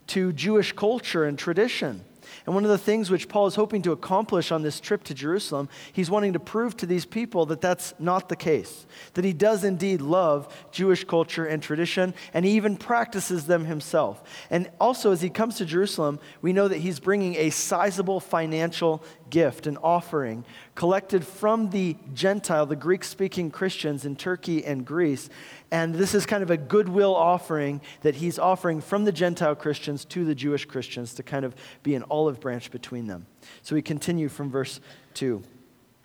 to 0.07 0.31
Jewish 0.31 0.71
culture 0.73 1.25
and 1.25 1.37
tradition. 1.37 2.05
And 2.45 2.55
one 2.55 2.63
of 2.63 2.69
the 2.69 2.77
things 2.77 3.09
which 3.09 3.27
Paul 3.27 3.47
is 3.47 3.55
hoping 3.55 3.81
to 3.83 3.91
accomplish 3.91 4.51
on 4.51 4.61
this 4.61 4.79
trip 4.79 5.03
to 5.05 5.13
Jerusalem, 5.13 5.69
he's 5.91 6.09
wanting 6.09 6.33
to 6.33 6.39
prove 6.39 6.75
to 6.77 6.85
these 6.85 7.05
people 7.05 7.45
that 7.47 7.61
that's 7.61 7.93
not 7.99 8.29
the 8.29 8.35
case. 8.35 8.85
That 9.13 9.25
he 9.25 9.33
does 9.33 9.63
indeed 9.63 10.01
love 10.01 10.53
Jewish 10.71 11.03
culture 11.03 11.45
and 11.45 11.61
tradition, 11.61 12.13
and 12.33 12.45
he 12.45 12.51
even 12.51 12.77
practices 12.77 13.45
them 13.45 13.65
himself. 13.65 14.23
And 14.49 14.69
also, 14.79 15.11
as 15.11 15.21
he 15.21 15.29
comes 15.29 15.57
to 15.57 15.65
Jerusalem, 15.65 16.19
we 16.41 16.53
know 16.53 16.67
that 16.67 16.77
he's 16.77 16.99
bringing 16.99 17.35
a 17.35 17.49
sizable 17.49 18.19
financial 18.19 19.03
gift, 19.29 19.67
an 19.67 19.77
offering, 19.77 20.45
collected 20.75 21.25
from 21.25 21.69
the 21.69 21.95
Gentile, 22.13 22.65
the 22.65 22.75
Greek 22.75 23.03
speaking 23.03 23.51
Christians 23.51 24.05
in 24.05 24.15
Turkey 24.15 24.65
and 24.65 24.85
Greece. 24.85 25.29
And 25.71 25.95
this 25.95 26.13
is 26.13 26.25
kind 26.25 26.43
of 26.43 26.51
a 26.51 26.57
goodwill 26.57 27.15
offering 27.15 27.81
that 28.01 28.15
he's 28.15 28.39
offering 28.39 28.81
from 28.81 29.05
the 29.05 29.11
Gentile 29.11 29.55
Christians 29.55 30.05
to 30.05 30.25
the 30.25 30.35
Jewish 30.35 30.65
Christians 30.65 31.13
to 31.15 31.23
kind 31.23 31.45
of 31.45 31.55
be 31.83 31.95
an 31.95 32.03
olive 32.09 32.39
branch 32.39 32.71
between 32.71 33.07
them. 33.07 33.25
So 33.61 33.75
we 33.75 33.81
continue 33.81 34.29
from 34.29 34.49
verse 34.49 34.79
2. 35.13 35.43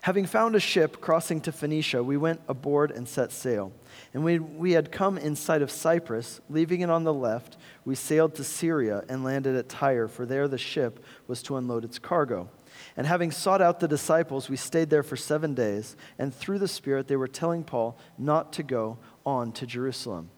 Having 0.04 0.26
found 0.26 0.54
a 0.54 0.61
ship 0.61 1.00
crossing 1.00 1.40
to 1.40 1.50
Phoenicia, 1.50 2.04
we 2.04 2.19
went 2.19 2.43
aboard 2.47 2.90
and 2.90 3.09
set 3.09 3.33
sail. 3.33 3.73
And 4.12 4.23
when 4.23 4.59
we 4.59 4.73
had 4.73 4.93
come 4.93 5.16
in 5.16 5.35
sight 5.35 5.62
of 5.62 5.71
Cyprus, 5.71 6.43
leaving 6.50 6.83
it 6.83 6.90
on 6.90 7.04
the 7.04 7.14
left, 7.14 7.57
we 7.87 7.95
sailed 7.95 8.35
to 8.35 8.45
Syria 8.45 9.02
and 9.09 9.25
landed 9.25 9.57
at 9.57 9.71
Tyre, 9.71 10.07
for 10.07 10.26
there 10.26 10.47
the 10.47 10.59
ship 10.59 11.02
was 11.26 11.43
to 11.45 11.57
unload 11.57 11.87
its 11.87 11.99
cargo. 11.99 12.50
And 12.97 13.07
having 13.07 13.31
sought 13.31 13.61
out 13.61 13.81
the 13.81 13.89
disciples, 13.89 14.49
we 14.49 14.57
stayed 14.57 14.89
there 14.89 15.03
for 15.03 15.17
seven 15.17 15.55
days, 15.55 15.97
and 16.19 16.33
through 16.33 16.61
the 16.61 16.69
Spirit 16.69 17.09
they 17.09 17.17
were 17.17 17.29
telling 17.29 17.65
Paul 17.65 17.99
not 18.17 18.53
to 18.55 18.63
go 18.63 18.99
on 19.27 19.53
to 19.53 19.67
Jerusalem. 19.67 20.31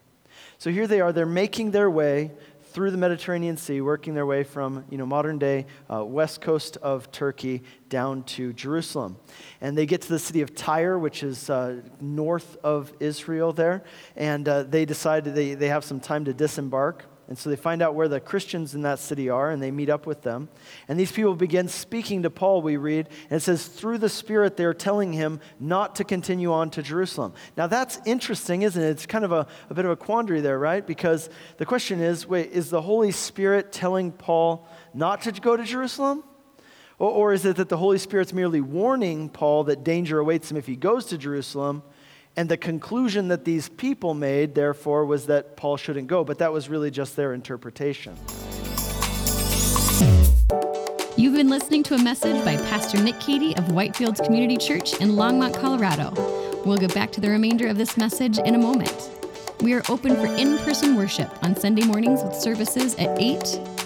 So 0.58 0.70
here 0.70 0.86
they 0.86 1.00
are, 1.00 1.12
they're 1.12 1.26
making 1.26 1.70
their 1.70 1.90
way 1.90 2.32
through 2.76 2.90
the 2.90 2.98
Mediterranean 2.98 3.56
Sea, 3.56 3.80
working 3.80 4.12
their 4.14 4.26
way 4.26 4.42
from 4.42 4.84
you 4.90 4.98
know, 4.98 5.06
modern 5.06 5.38
day 5.38 5.64
uh, 5.90 6.04
west 6.04 6.42
coast 6.42 6.76
of 6.78 7.10
Turkey 7.10 7.62
down 7.88 8.22
to 8.24 8.52
Jerusalem. 8.52 9.16
And 9.62 9.78
they 9.78 9.86
get 9.86 10.02
to 10.02 10.08
the 10.10 10.18
city 10.18 10.42
of 10.42 10.54
Tyre, 10.54 10.98
which 10.98 11.22
is 11.22 11.48
uh, 11.48 11.80
north 12.00 12.58
of 12.62 12.92
Israel 13.00 13.54
there, 13.54 13.82
and 14.14 14.46
uh, 14.46 14.64
they 14.64 14.84
decide 14.84 15.24
they, 15.24 15.54
they 15.54 15.68
have 15.68 15.84
some 15.84 16.00
time 16.00 16.26
to 16.26 16.34
disembark. 16.34 17.06
And 17.28 17.36
so 17.36 17.50
they 17.50 17.56
find 17.56 17.82
out 17.82 17.96
where 17.96 18.06
the 18.06 18.20
Christians 18.20 18.74
in 18.74 18.82
that 18.82 19.00
city 19.00 19.28
are 19.28 19.50
and 19.50 19.60
they 19.60 19.72
meet 19.72 19.90
up 19.90 20.06
with 20.06 20.22
them. 20.22 20.48
And 20.86 20.98
these 20.98 21.10
people 21.10 21.34
begin 21.34 21.68
speaking 21.68 22.22
to 22.22 22.30
Paul, 22.30 22.62
we 22.62 22.76
read. 22.76 23.08
And 23.30 23.38
it 23.38 23.42
says, 23.42 23.66
through 23.66 23.98
the 23.98 24.08
Spirit, 24.08 24.56
they're 24.56 24.74
telling 24.74 25.12
him 25.12 25.40
not 25.58 25.96
to 25.96 26.04
continue 26.04 26.52
on 26.52 26.70
to 26.70 26.82
Jerusalem. 26.82 27.34
Now 27.56 27.66
that's 27.66 27.98
interesting, 28.06 28.62
isn't 28.62 28.80
it? 28.80 28.90
It's 28.90 29.06
kind 29.06 29.24
of 29.24 29.32
a, 29.32 29.48
a 29.68 29.74
bit 29.74 29.84
of 29.84 29.90
a 29.90 29.96
quandary 29.96 30.40
there, 30.40 30.58
right? 30.58 30.86
Because 30.86 31.28
the 31.56 31.66
question 31.66 32.00
is 32.00 32.28
wait, 32.28 32.52
is 32.52 32.70
the 32.70 32.82
Holy 32.82 33.10
Spirit 33.10 33.72
telling 33.72 34.12
Paul 34.12 34.68
not 34.94 35.22
to 35.22 35.32
go 35.32 35.56
to 35.56 35.64
Jerusalem? 35.64 36.22
Or, 36.98 37.10
or 37.10 37.32
is 37.32 37.44
it 37.44 37.56
that 37.56 37.68
the 37.68 37.76
Holy 37.76 37.98
Spirit's 37.98 38.32
merely 38.32 38.60
warning 38.60 39.28
Paul 39.30 39.64
that 39.64 39.82
danger 39.82 40.20
awaits 40.20 40.50
him 40.50 40.56
if 40.56 40.66
he 40.66 40.76
goes 40.76 41.06
to 41.06 41.18
Jerusalem? 41.18 41.82
And 42.38 42.50
the 42.50 42.58
conclusion 42.58 43.28
that 43.28 43.46
these 43.46 43.70
people 43.70 44.12
made, 44.12 44.54
therefore, 44.54 45.06
was 45.06 45.26
that 45.26 45.56
Paul 45.56 45.78
shouldn't 45.78 46.06
go, 46.06 46.22
but 46.22 46.38
that 46.38 46.52
was 46.52 46.68
really 46.68 46.90
just 46.90 47.16
their 47.16 47.32
interpretation. 47.32 48.14
You've 51.16 51.32
been 51.32 51.48
listening 51.48 51.82
to 51.84 51.94
a 51.94 51.98
message 51.98 52.44
by 52.44 52.56
Pastor 52.68 53.02
Nick 53.02 53.18
Cady 53.20 53.56
of 53.56 53.64
Whitefields 53.64 54.22
Community 54.22 54.58
Church 54.58 55.00
in 55.00 55.12
Longmont, 55.12 55.54
Colorado. 55.54 56.12
We'll 56.66 56.76
get 56.76 56.92
back 56.92 57.10
to 57.12 57.22
the 57.22 57.30
remainder 57.30 57.68
of 57.68 57.78
this 57.78 57.96
message 57.96 58.38
in 58.38 58.54
a 58.54 58.58
moment. 58.58 59.10
We 59.62 59.72
are 59.72 59.82
open 59.88 60.14
for 60.16 60.26
in-person 60.26 60.94
worship 60.94 61.30
on 61.42 61.56
Sunday 61.56 61.86
mornings 61.86 62.22
with 62.22 62.34
services 62.34 62.94
at 62.96 63.18
8, 63.18 63.38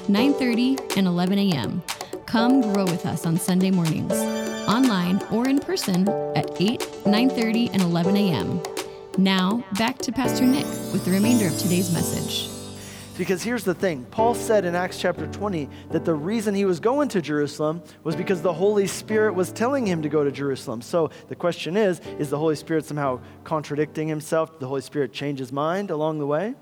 9:30, 0.08 0.96
and 0.96 1.06
11 1.06 1.38
a.m. 1.38 1.84
Come 2.26 2.62
grow 2.62 2.84
with 2.84 3.06
us 3.06 3.26
on 3.26 3.36
Sunday 3.36 3.70
mornings, 3.70 4.12
online 4.70 5.20
or 5.32 5.48
in 5.48 5.58
person 5.58 6.08
at 6.36 6.60
8, 6.60 6.80
9:30, 7.04 7.70
and 7.72 7.82
11 7.82 8.16
a.m. 8.16 8.62
Now, 9.18 9.64
back 9.76 9.98
to 9.98 10.12
Pastor 10.12 10.44
Nick 10.44 10.66
with 10.92 11.04
the 11.04 11.10
remainder 11.10 11.48
of 11.48 11.58
today's 11.58 11.92
message. 11.92 12.48
Because 13.18 13.42
here's 13.42 13.64
the 13.64 13.74
thing 13.74 14.06
Paul 14.10 14.34
said 14.34 14.64
in 14.64 14.74
Acts 14.74 14.98
chapter 14.98 15.26
20 15.26 15.68
that 15.90 16.06
the 16.06 16.14
reason 16.14 16.54
he 16.54 16.64
was 16.64 16.80
going 16.80 17.08
to 17.10 17.20
Jerusalem 17.20 17.82
was 18.02 18.16
because 18.16 18.40
the 18.40 18.52
Holy 18.52 18.86
Spirit 18.86 19.34
was 19.34 19.52
telling 19.52 19.84
him 19.84 20.00
to 20.00 20.08
go 20.08 20.24
to 20.24 20.32
Jerusalem. 20.32 20.80
So 20.80 21.10
the 21.28 21.36
question 21.36 21.76
is 21.76 22.00
is 22.18 22.30
the 22.30 22.38
Holy 22.38 22.56
Spirit 22.56 22.86
somehow 22.86 23.20
contradicting 23.44 24.08
himself? 24.08 24.52
Did 24.52 24.60
the 24.60 24.68
Holy 24.68 24.80
Spirit 24.80 25.12
change 25.12 25.38
his 25.38 25.52
mind 25.52 25.90
along 25.90 26.18
the 26.18 26.26
way? 26.26 26.54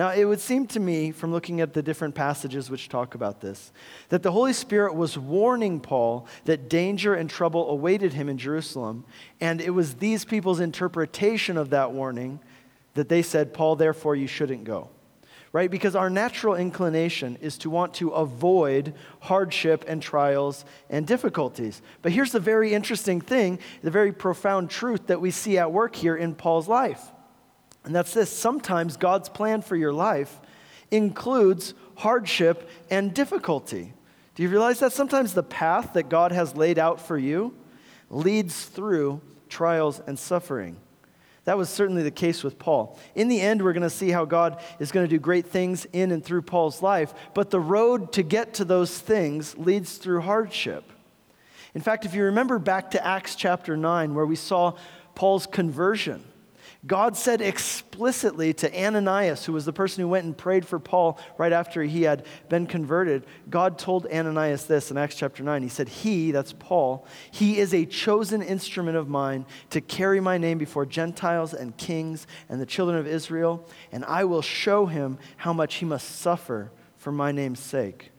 Now, 0.00 0.12
it 0.12 0.24
would 0.24 0.40
seem 0.40 0.66
to 0.68 0.80
me, 0.80 1.10
from 1.10 1.30
looking 1.30 1.60
at 1.60 1.74
the 1.74 1.82
different 1.82 2.14
passages 2.14 2.70
which 2.70 2.88
talk 2.88 3.14
about 3.14 3.42
this, 3.42 3.70
that 4.08 4.22
the 4.22 4.32
Holy 4.32 4.54
Spirit 4.54 4.94
was 4.94 5.18
warning 5.18 5.78
Paul 5.78 6.26
that 6.46 6.70
danger 6.70 7.12
and 7.12 7.28
trouble 7.28 7.68
awaited 7.68 8.14
him 8.14 8.30
in 8.30 8.38
Jerusalem. 8.38 9.04
And 9.42 9.60
it 9.60 9.68
was 9.68 9.96
these 9.96 10.24
people's 10.24 10.58
interpretation 10.58 11.58
of 11.58 11.68
that 11.68 11.92
warning 11.92 12.40
that 12.94 13.10
they 13.10 13.20
said, 13.20 13.52
Paul, 13.52 13.76
therefore 13.76 14.16
you 14.16 14.26
shouldn't 14.26 14.64
go. 14.64 14.88
Right? 15.52 15.70
Because 15.70 15.94
our 15.94 16.08
natural 16.08 16.54
inclination 16.54 17.36
is 17.42 17.58
to 17.58 17.68
want 17.68 17.92
to 17.96 18.08
avoid 18.08 18.94
hardship 19.20 19.84
and 19.86 20.00
trials 20.00 20.64
and 20.88 21.06
difficulties. 21.06 21.82
But 22.00 22.12
here's 22.12 22.32
the 22.32 22.40
very 22.40 22.72
interesting 22.72 23.20
thing, 23.20 23.58
the 23.82 23.90
very 23.90 24.12
profound 24.12 24.70
truth 24.70 25.08
that 25.08 25.20
we 25.20 25.30
see 25.30 25.58
at 25.58 25.70
work 25.70 25.94
here 25.94 26.16
in 26.16 26.36
Paul's 26.36 26.68
life. 26.68 27.02
And 27.84 27.94
that's 27.94 28.12
this 28.12 28.30
sometimes 28.30 28.96
God's 28.96 29.28
plan 29.28 29.62
for 29.62 29.76
your 29.76 29.92
life 29.92 30.40
includes 30.90 31.74
hardship 31.96 32.68
and 32.90 33.14
difficulty. 33.14 33.92
Do 34.34 34.42
you 34.42 34.48
realize 34.48 34.80
that 34.80 34.92
sometimes 34.92 35.34
the 35.34 35.42
path 35.42 35.94
that 35.94 36.08
God 36.08 36.32
has 36.32 36.56
laid 36.56 36.78
out 36.78 37.00
for 37.00 37.18
you 37.18 37.54
leads 38.10 38.64
through 38.64 39.20
trials 39.48 40.00
and 40.06 40.18
suffering? 40.18 40.76
That 41.44 41.56
was 41.56 41.68
certainly 41.68 42.02
the 42.02 42.10
case 42.10 42.44
with 42.44 42.58
Paul. 42.58 42.98
In 43.14 43.28
the 43.28 43.40
end, 43.40 43.62
we're 43.62 43.72
going 43.72 43.82
to 43.82 43.90
see 43.90 44.10
how 44.10 44.24
God 44.24 44.62
is 44.78 44.92
going 44.92 45.06
to 45.06 45.10
do 45.10 45.18
great 45.18 45.46
things 45.46 45.86
in 45.92 46.10
and 46.10 46.24
through 46.24 46.42
Paul's 46.42 46.82
life, 46.82 47.14
but 47.34 47.50
the 47.50 47.60
road 47.60 48.12
to 48.12 48.22
get 48.22 48.54
to 48.54 48.64
those 48.64 48.98
things 48.98 49.56
leads 49.56 49.96
through 49.96 50.20
hardship. 50.20 50.84
In 51.74 51.80
fact, 51.80 52.04
if 52.04 52.14
you 52.14 52.24
remember 52.24 52.58
back 52.58 52.90
to 52.92 53.04
Acts 53.04 53.34
chapter 53.34 53.76
9, 53.76 54.14
where 54.14 54.26
we 54.26 54.36
saw 54.36 54.74
Paul's 55.14 55.46
conversion, 55.46 56.24
God 56.86 57.14
said 57.14 57.42
explicitly 57.42 58.54
to 58.54 58.86
Ananias, 58.86 59.44
who 59.44 59.52
was 59.52 59.66
the 59.66 59.72
person 59.72 60.00
who 60.00 60.08
went 60.08 60.24
and 60.24 60.36
prayed 60.36 60.66
for 60.66 60.78
Paul 60.78 61.18
right 61.36 61.52
after 61.52 61.82
he 61.82 62.04
had 62.04 62.24
been 62.48 62.66
converted, 62.66 63.26
God 63.50 63.78
told 63.78 64.06
Ananias 64.06 64.64
this 64.64 64.90
in 64.90 64.96
Acts 64.96 65.16
chapter 65.16 65.42
9. 65.42 65.62
He 65.62 65.68
said, 65.68 65.90
He, 65.90 66.30
that's 66.30 66.54
Paul, 66.54 67.06
he 67.30 67.58
is 67.58 67.74
a 67.74 67.84
chosen 67.84 68.40
instrument 68.40 68.96
of 68.96 69.10
mine 69.10 69.44
to 69.70 69.82
carry 69.82 70.20
my 70.20 70.38
name 70.38 70.56
before 70.56 70.86
Gentiles 70.86 71.52
and 71.52 71.76
kings 71.76 72.26
and 72.48 72.58
the 72.58 72.66
children 72.66 72.96
of 72.98 73.06
Israel, 73.06 73.68
and 73.92 74.02
I 74.06 74.24
will 74.24 74.42
show 74.42 74.86
him 74.86 75.18
how 75.36 75.52
much 75.52 75.76
he 75.76 75.84
must 75.84 76.20
suffer 76.20 76.72
for 76.96 77.12
my 77.12 77.30
name's 77.30 77.60
sake. 77.60 78.10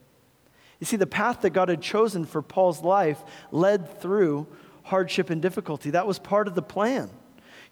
You 0.79 0.85
see, 0.85 0.97
the 0.97 1.07
path 1.07 1.41
that 1.41 1.51
God 1.51 1.69
had 1.69 1.81
chosen 1.81 2.25
for 2.25 2.43
Paul's 2.43 2.81
life 2.81 3.23
led 3.51 3.99
through 4.01 4.45
hardship 4.83 5.31
and 5.31 5.41
difficulty. 5.41 5.91
That 5.91 6.05
was 6.05 6.19
part 6.19 6.47
of 6.47 6.53
the 6.53 6.61
plan. 6.61 7.09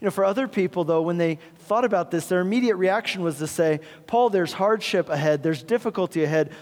You 0.01 0.05
know, 0.05 0.11
for 0.11 0.23
other 0.23 0.47
people, 0.47 0.85
though, 0.85 1.01
when 1.01 1.17
they 1.17 1.39
thought 1.59 1.83
about 1.83 2.09
this, 2.09 2.27
their 2.27 2.39
immediate 2.39 2.77
reaction 2.77 3.21
was 3.21 3.37
to 3.39 3.47
say, 3.47 3.81
Paul, 4.07 4.29
there's 4.29 4.53
hardship 4.53 5.09
ahead, 5.09 5.43
there's 5.43 5.61
difficulty 5.61 6.23
ahead. 6.23 6.53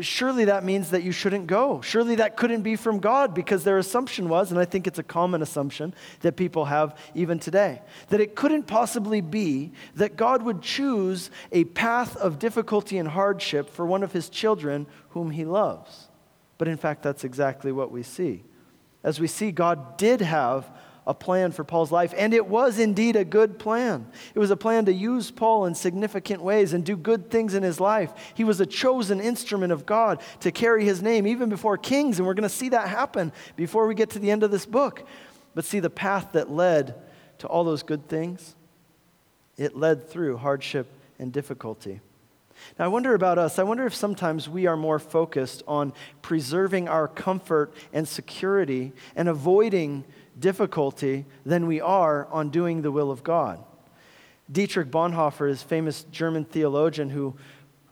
Surely 0.00 0.46
that 0.46 0.64
means 0.64 0.90
that 0.90 1.02
you 1.02 1.12
shouldn't 1.12 1.46
go. 1.46 1.80
Surely 1.80 2.16
that 2.16 2.36
couldn't 2.36 2.62
be 2.62 2.76
from 2.76 2.98
God 2.98 3.32
because 3.32 3.64
their 3.64 3.78
assumption 3.78 4.28
was, 4.28 4.50
and 4.50 4.60
I 4.60 4.64
think 4.64 4.86
it's 4.86 4.98
a 4.98 5.04
common 5.04 5.40
assumption 5.40 5.94
that 6.20 6.36
people 6.36 6.64
have 6.66 6.98
even 7.14 7.38
today, 7.38 7.80
that 8.08 8.20
it 8.20 8.34
couldn't 8.34 8.64
possibly 8.64 9.20
be 9.20 9.72
that 9.94 10.16
God 10.16 10.42
would 10.42 10.62
choose 10.62 11.30
a 11.52 11.64
path 11.64 12.16
of 12.16 12.38
difficulty 12.38 12.98
and 12.98 13.08
hardship 13.08 13.70
for 13.70 13.86
one 13.86 14.02
of 14.02 14.12
his 14.12 14.28
children 14.28 14.86
whom 15.10 15.30
he 15.30 15.44
loves. 15.44 16.08
But 16.58 16.68
in 16.68 16.76
fact, 16.76 17.02
that's 17.02 17.24
exactly 17.24 17.72
what 17.72 17.90
we 17.90 18.02
see. 18.02 18.42
As 19.04 19.20
we 19.20 19.26
see, 19.26 19.52
God 19.52 19.96
did 19.96 20.20
have 20.20 20.70
a 21.06 21.14
plan 21.14 21.52
for 21.52 21.64
Paul's 21.64 21.92
life, 21.92 22.14
and 22.16 22.32
it 22.32 22.46
was 22.46 22.78
indeed 22.78 23.16
a 23.16 23.24
good 23.24 23.58
plan. 23.58 24.06
It 24.34 24.38
was 24.38 24.50
a 24.50 24.56
plan 24.56 24.86
to 24.86 24.92
use 24.92 25.30
Paul 25.30 25.66
in 25.66 25.74
significant 25.74 26.42
ways 26.42 26.72
and 26.72 26.84
do 26.84 26.96
good 26.96 27.30
things 27.30 27.54
in 27.54 27.62
his 27.62 27.78
life. 27.78 28.12
He 28.34 28.44
was 28.44 28.60
a 28.60 28.66
chosen 28.66 29.20
instrument 29.20 29.72
of 29.72 29.84
God 29.84 30.22
to 30.40 30.50
carry 30.50 30.84
his 30.84 31.02
name 31.02 31.26
even 31.26 31.48
before 31.48 31.76
kings, 31.76 32.18
and 32.18 32.26
we're 32.26 32.34
going 32.34 32.48
to 32.48 32.48
see 32.48 32.70
that 32.70 32.88
happen 32.88 33.32
before 33.56 33.86
we 33.86 33.94
get 33.94 34.10
to 34.10 34.18
the 34.18 34.30
end 34.30 34.42
of 34.42 34.50
this 34.50 34.66
book. 34.66 35.06
But 35.54 35.64
see, 35.64 35.80
the 35.80 35.90
path 35.90 36.32
that 36.32 36.50
led 36.50 36.94
to 37.38 37.46
all 37.46 37.64
those 37.64 37.82
good 37.82 38.08
things, 38.08 38.54
it 39.56 39.76
led 39.76 40.08
through 40.08 40.38
hardship 40.38 40.86
and 41.18 41.32
difficulty. 41.32 42.00
Now, 42.78 42.86
I 42.86 42.88
wonder 42.88 43.14
about 43.14 43.38
us. 43.38 43.58
I 43.58 43.62
wonder 43.62 43.84
if 43.84 43.94
sometimes 43.94 44.48
we 44.48 44.66
are 44.66 44.76
more 44.76 44.98
focused 44.98 45.62
on 45.66 45.92
preserving 46.22 46.88
our 46.88 47.08
comfort 47.08 47.74
and 47.92 48.08
security 48.08 48.92
and 49.16 49.28
avoiding 49.28 50.04
difficulty 50.38 51.26
than 51.44 51.66
we 51.66 51.80
are 51.80 52.26
on 52.26 52.50
doing 52.50 52.82
the 52.82 52.92
will 52.92 53.10
of 53.10 53.22
God. 53.22 53.62
Dietrich 54.50 54.90
Bonhoeffer 54.90 55.48
is 55.48 55.62
famous 55.62 56.04
German 56.04 56.44
theologian 56.44 57.10
who, 57.10 57.34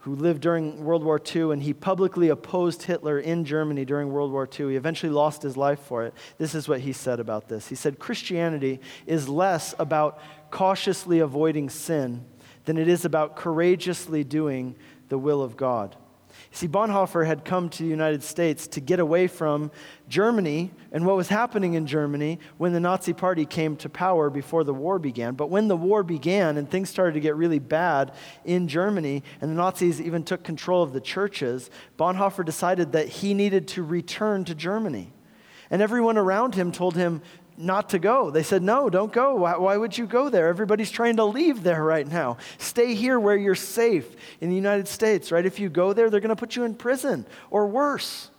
who 0.00 0.14
lived 0.14 0.42
during 0.42 0.84
World 0.84 1.02
War 1.02 1.20
II, 1.34 1.52
and 1.52 1.62
he 1.62 1.72
publicly 1.72 2.28
opposed 2.28 2.82
Hitler 2.82 3.18
in 3.18 3.44
Germany 3.44 3.84
during 3.84 4.10
World 4.12 4.32
War 4.32 4.46
II. 4.46 4.70
He 4.70 4.76
eventually 4.76 5.12
lost 5.12 5.42
his 5.42 5.56
life 5.56 5.80
for 5.80 6.04
it. 6.04 6.14
This 6.38 6.54
is 6.54 6.68
what 6.68 6.80
he 6.80 6.92
said 6.92 7.20
about 7.20 7.48
this. 7.48 7.68
He 7.68 7.74
said, 7.74 7.98
Christianity 7.98 8.80
is 9.06 9.28
less 9.28 9.74
about 9.78 10.20
cautiously 10.50 11.20
avoiding 11.20 11.70
sin 11.70 12.24
than 12.64 12.76
it 12.76 12.88
is 12.88 13.04
about 13.04 13.36
courageously 13.36 14.24
doing 14.24 14.76
the 15.08 15.18
will 15.18 15.42
of 15.42 15.56
God. 15.56 15.96
See, 16.54 16.68
Bonhoeffer 16.68 17.26
had 17.26 17.46
come 17.46 17.70
to 17.70 17.82
the 17.82 17.88
United 17.88 18.22
States 18.22 18.66
to 18.68 18.80
get 18.80 19.00
away 19.00 19.26
from 19.26 19.70
Germany 20.06 20.70
and 20.92 21.06
what 21.06 21.16
was 21.16 21.28
happening 21.28 21.72
in 21.74 21.86
Germany 21.86 22.38
when 22.58 22.74
the 22.74 22.78
Nazi 22.78 23.14
Party 23.14 23.46
came 23.46 23.74
to 23.76 23.88
power 23.88 24.28
before 24.28 24.62
the 24.62 24.74
war 24.74 24.98
began. 24.98 25.34
But 25.34 25.48
when 25.48 25.68
the 25.68 25.76
war 25.76 26.02
began 26.02 26.58
and 26.58 26.70
things 26.70 26.90
started 26.90 27.14
to 27.14 27.20
get 27.20 27.36
really 27.36 27.58
bad 27.58 28.12
in 28.44 28.68
Germany, 28.68 29.22
and 29.40 29.50
the 29.50 29.54
Nazis 29.54 29.98
even 29.98 30.24
took 30.24 30.44
control 30.44 30.82
of 30.82 30.92
the 30.92 31.00
churches, 31.00 31.70
Bonhoeffer 31.98 32.44
decided 32.44 32.92
that 32.92 33.08
he 33.08 33.32
needed 33.32 33.66
to 33.68 33.82
return 33.82 34.44
to 34.44 34.54
Germany. 34.54 35.10
And 35.70 35.80
everyone 35.80 36.18
around 36.18 36.54
him 36.54 36.70
told 36.70 36.96
him, 36.96 37.22
not 37.56 37.90
to 37.90 37.98
go. 37.98 38.30
They 38.30 38.42
said, 38.42 38.62
No, 38.62 38.90
don't 38.90 39.12
go. 39.12 39.36
Why, 39.36 39.56
why, 39.56 39.76
would 39.76 39.96
you 39.96 40.06
go 40.06 40.28
there? 40.28 40.48
Everybody's 40.48 40.90
trying 40.90 41.16
to 41.16 41.24
leave 41.24 41.62
there 41.62 41.82
right 41.84 42.06
now. 42.06 42.38
Stay 42.58 42.94
here 42.94 43.18
where 43.18 43.36
you're 43.36 43.54
safe 43.54 44.16
in 44.40 44.50
the 44.50 44.56
United 44.56 44.88
States, 44.88 45.32
right? 45.32 45.44
If 45.44 45.58
you 45.58 45.68
go 45.68 45.92
there, 45.92 46.10
they're 46.10 46.20
going 46.20 46.30
to 46.30 46.36
put 46.36 46.56
you 46.56 46.64
in 46.64 46.74
prison 46.74 47.26
or 47.50 47.66
worse. 47.66 48.30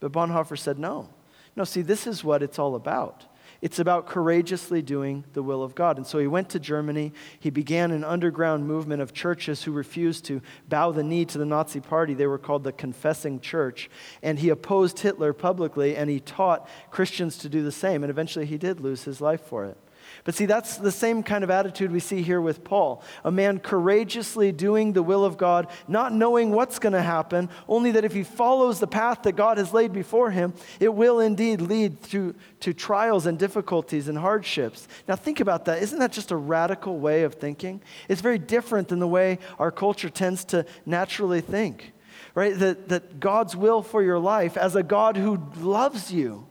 But 0.00 0.12
Bonhoeffer 0.12 0.58
said, 0.58 0.78
No. 0.78 1.08
No, 1.54 1.64
see, 1.64 1.82
this 1.82 2.06
is 2.06 2.22
what 2.22 2.42
it's 2.42 2.58
all 2.58 2.74
about. 2.74 3.24
It's 3.62 3.78
about 3.78 4.06
courageously 4.06 4.82
doing 4.82 5.24
the 5.32 5.42
will 5.42 5.62
of 5.62 5.74
God. 5.74 5.96
And 5.96 6.06
so 6.06 6.18
he 6.18 6.26
went 6.26 6.50
to 6.50 6.60
Germany. 6.60 7.12
He 7.40 7.50
began 7.50 7.90
an 7.90 8.04
underground 8.04 8.66
movement 8.66 9.02
of 9.02 9.12
churches 9.12 9.62
who 9.62 9.72
refused 9.72 10.24
to 10.26 10.42
bow 10.68 10.92
the 10.92 11.02
knee 11.02 11.24
to 11.26 11.38
the 11.38 11.46
Nazi 11.46 11.80
party. 11.80 12.14
They 12.14 12.26
were 12.26 12.38
called 12.38 12.64
the 12.64 12.72
Confessing 12.72 13.40
Church. 13.40 13.88
And 14.22 14.38
he 14.38 14.50
opposed 14.50 14.98
Hitler 14.98 15.32
publicly, 15.32 15.96
and 15.96 16.10
he 16.10 16.20
taught 16.20 16.68
Christians 16.90 17.38
to 17.38 17.48
do 17.48 17.62
the 17.62 17.72
same. 17.72 18.02
And 18.04 18.10
eventually 18.10 18.46
he 18.46 18.58
did 18.58 18.80
lose 18.80 19.04
his 19.04 19.20
life 19.20 19.40
for 19.40 19.64
it. 19.64 19.78
But 20.24 20.34
see, 20.34 20.46
that's 20.46 20.76
the 20.76 20.90
same 20.90 21.22
kind 21.22 21.44
of 21.44 21.50
attitude 21.50 21.92
we 21.92 22.00
see 22.00 22.22
here 22.22 22.40
with 22.40 22.64
Paul. 22.64 23.02
A 23.24 23.30
man 23.30 23.60
courageously 23.60 24.50
doing 24.50 24.92
the 24.92 25.02
will 25.02 25.24
of 25.24 25.36
God, 25.36 25.68
not 25.86 26.12
knowing 26.12 26.50
what's 26.50 26.78
going 26.78 26.94
to 26.94 27.02
happen, 27.02 27.48
only 27.68 27.92
that 27.92 28.04
if 28.04 28.12
he 28.12 28.24
follows 28.24 28.80
the 28.80 28.86
path 28.86 29.22
that 29.22 29.36
God 29.36 29.58
has 29.58 29.72
laid 29.72 29.92
before 29.92 30.30
him, 30.30 30.52
it 30.80 30.92
will 30.92 31.20
indeed 31.20 31.60
lead 31.60 32.02
to, 32.04 32.34
to 32.60 32.72
trials 32.72 33.26
and 33.26 33.38
difficulties 33.38 34.08
and 34.08 34.18
hardships. 34.18 34.88
Now, 35.06 35.14
think 35.14 35.40
about 35.40 35.64
that. 35.66 35.82
Isn't 35.82 36.00
that 36.00 36.12
just 36.12 36.32
a 36.32 36.36
radical 36.36 36.98
way 36.98 37.22
of 37.22 37.34
thinking? 37.34 37.80
It's 38.08 38.20
very 38.20 38.38
different 38.38 38.88
than 38.88 38.98
the 38.98 39.06
way 39.06 39.38
our 39.58 39.70
culture 39.70 40.10
tends 40.10 40.44
to 40.46 40.66
naturally 40.84 41.40
think, 41.40 41.92
right? 42.34 42.58
That, 42.58 42.88
that 42.88 43.20
God's 43.20 43.54
will 43.54 43.82
for 43.82 44.02
your 44.02 44.18
life, 44.18 44.56
as 44.56 44.74
a 44.74 44.82
God 44.82 45.16
who 45.16 45.40
loves 45.56 46.12
you, 46.12 46.46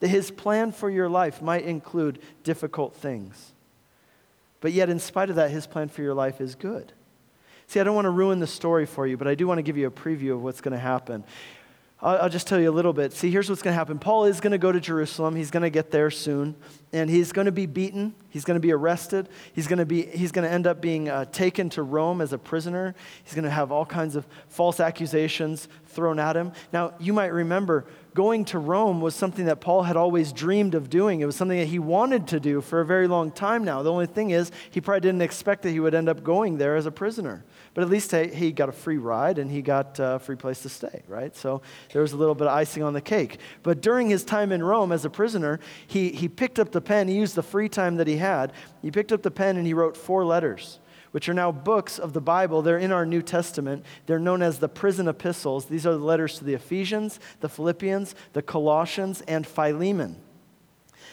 that 0.00 0.08
his 0.08 0.30
plan 0.30 0.72
for 0.72 0.90
your 0.90 1.08
life 1.08 1.40
might 1.40 1.64
include 1.64 2.20
difficult 2.42 2.94
things. 2.96 3.52
But 4.60 4.72
yet, 4.72 4.90
in 4.90 4.98
spite 4.98 5.30
of 5.30 5.36
that, 5.36 5.50
his 5.50 5.66
plan 5.66 5.88
for 5.88 6.02
your 6.02 6.14
life 6.14 6.40
is 6.40 6.54
good. 6.54 6.92
See, 7.66 7.80
I 7.80 7.84
don't 7.84 7.94
want 7.94 8.06
to 8.06 8.10
ruin 8.10 8.40
the 8.40 8.46
story 8.46 8.84
for 8.84 9.06
you, 9.06 9.16
but 9.16 9.28
I 9.28 9.34
do 9.34 9.46
want 9.46 9.58
to 9.58 9.62
give 9.62 9.76
you 9.76 9.86
a 9.86 9.90
preview 9.90 10.32
of 10.32 10.42
what's 10.42 10.60
going 10.60 10.72
to 10.72 10.78
happen. 10.78 11.24
I'll, 12.02 12.30
just 12.30 12.46
tell 12.46 12.58
you 12.58 12.70
a 12.70 12.72
little 12.72 12.94
bit. 12.94 13.12
See, 13.12 13.30
here's 13.30 13.50
what's 13.50 13.60
going 13.60 13.74
to 13.74 13.78
happen. 13.78 13.98
Paul 13.98 14.24
is 14.24 14.40
going 14.40 14.52
to 14.52 14.58
go 14.58 14.72
to 14.72 14.80
Jerusalem. 14.80 15.36
He's 15.36 15.50
going 15.50 15.64
to 15.64 15.70
get 15.70 15.90
there 15.90 16.10
soon, 16.10 16.56
and 16.94 17.10
he's 17.10 17.30
going 17.30 17.44
to 17.44 17.52
be 17.52 17.66
beaten. 17.66 18.14
He's 18.30 18.46
going 18.46 18.54
to 18.54 18.60
be 18.60 18.72
arrested. 18.72 19.28
He's 19.52 19.66
going 19.66 19.80
to, 19.80 19.84
be, 19.84 20.06
he's 20.06 20.32
going 20.32 20.48
to 20.48 20.50
end 20.50 20.66
up 20.66 20.80
being 20.80 21.10
uh, 21.10 21.26
taken 21.26 21.68
to 21.70 21.82
Rome 21.82 22.22
as 22.22 22.32
a 22.32 22.38
prisoner. 22.38 22.94
He's 23.22 23.34
going 23.34 23.44
to 23.44 23.50
have 23.50 23.70
all 23.70 23.84
kinds 23.84 24.16
of 24.16 24.26
false 24.48 24.80
accusations 24.80 25.68
thrown 25.88 26.18
at 26.18 26.36
him. 26.36 26.52
Now, 26.72 26.94
you 26.98 27.12
might 27.12 27.34
remember 27.34 27.84
going 28.14 28.44
to 28.46 28.58
Rome 28.58 29.00
was 29.00 29.14
something 29.14 29.46
that 29.46 29.60
Paul 29.60 29.82
had 29.82 29.96
always 29.96 30.32
dreamed 30.32 30.74
of 30.74 30.90
doing. 30.90 31.20
It 31.20 31.26
was 31.26 31.36
something 31.36 31.58
that 31.58 31.68
he 31.68 31.78
wanted 31.78 32.28
to 32.28 32.40
do 32.40 32.60
for 32.60 32.80
a 32.80 32.86
very 32.86 33.08
long 33.08 33.30
time 33.30 33.64
now. 33.64 33.82
The 33.82 33.92
only 33.92 34.06
thing 34.06 34.30
is, 34.30 34.50
he 34.70 34.80
probably 34.80 35.00
didn't 35.00 35.22
expect 35.22 35.62
that 35.62 35.70
he 35.70 35.80
would 35.80 35.94
end 35.94 36.08
up 36.08 36.22
going 36.22 36.58
there 36.58 36.76
as 36.76 36.86
a 36.86 36.90
prisoner. 36.90 37.44
But 37.74 37.82
at 37.82 37.90
least 37.90 38.12
he 38.12 38.52
got 38.52 38.68
a 38.68 38.72
free 38.72 38.98
ride 38.98 39.38
and 39.38 39.50
he 39.50 39.62
got 39.62 39.98
a 39.98 40.18
free 40.18 40.36
place 40.36 40.60
to 40.62 40.68
stay, 40.68 41.02
right? 41.06 41.36
So 41.36 41.62
there 41.92 42.02
was 42.02 42.12
a 42.12 42.16
little 42.16 42.34
bit 42.34 42.48
of 42.48 42.52
icing 42.52 42.82
on 42.82 42.92
the 42.92 43.00
cake. 43.00 43.38
But 43.62 43.80
during 43.80 44.08
his 44.08 44.24
time 44.24 44.50
in 44.50 44.62
Rome 44.62 44.92
as 44.92 45.04
a 45.04 45.10
prisoner, 45.10 45.60
he, 45.86 46.10
he 46.10 46.28
picked 46.28 46.58
up 46.58 46.72
the 46.72 46.80
pen. 46.80 47.06
He 47.08 47.14
used 47.14 47.36
the 47.36 47.42
free 47.42 47.68
time 47.68 47.96
that 47.96 48.06
he 48.06 48.16
had. 48.16 48.52
He 48.82 48.90
picked 48.90 49.12
up 49.12 49.22
the 49.22 49.30
pen 49.30 49.56
and 49.56 49.66
he 49.66 49.74
wrote 49.74 49.96
four 49.96 50.24
letters 50.24 50.80
which 51.10 51.28
are 51.28 51.34
now 51.34 51.52
books 51.52 51.98
of 51.98 52.12
the 52.12 52.20
Bible. 52.20 52.62
They're 52.62 52.78
in 52.78 52.92
our 52.92 53.06
New 53.06 53.22
Testament. 53.22 53.84
They're 54.06 54.18
known 54.18 54.42
as 54.42 54.58
the 54.58 54.68
prison 54.68 55.08
epistles. 55.08 55.66
These 55.66 55.86
are 55.86 55.92
the 55.92 56.04
letters 56.04 56.38
to 56.38 56.44
the 56.44 56.54
Ephesians, 56.54 57.20
the 57.40 57.48
Philippians, 57.48 58.14
the 58.32 58.42
Colossians, 58.42 59.20
and 59.22 59.46
Philemon. 59.46 60.16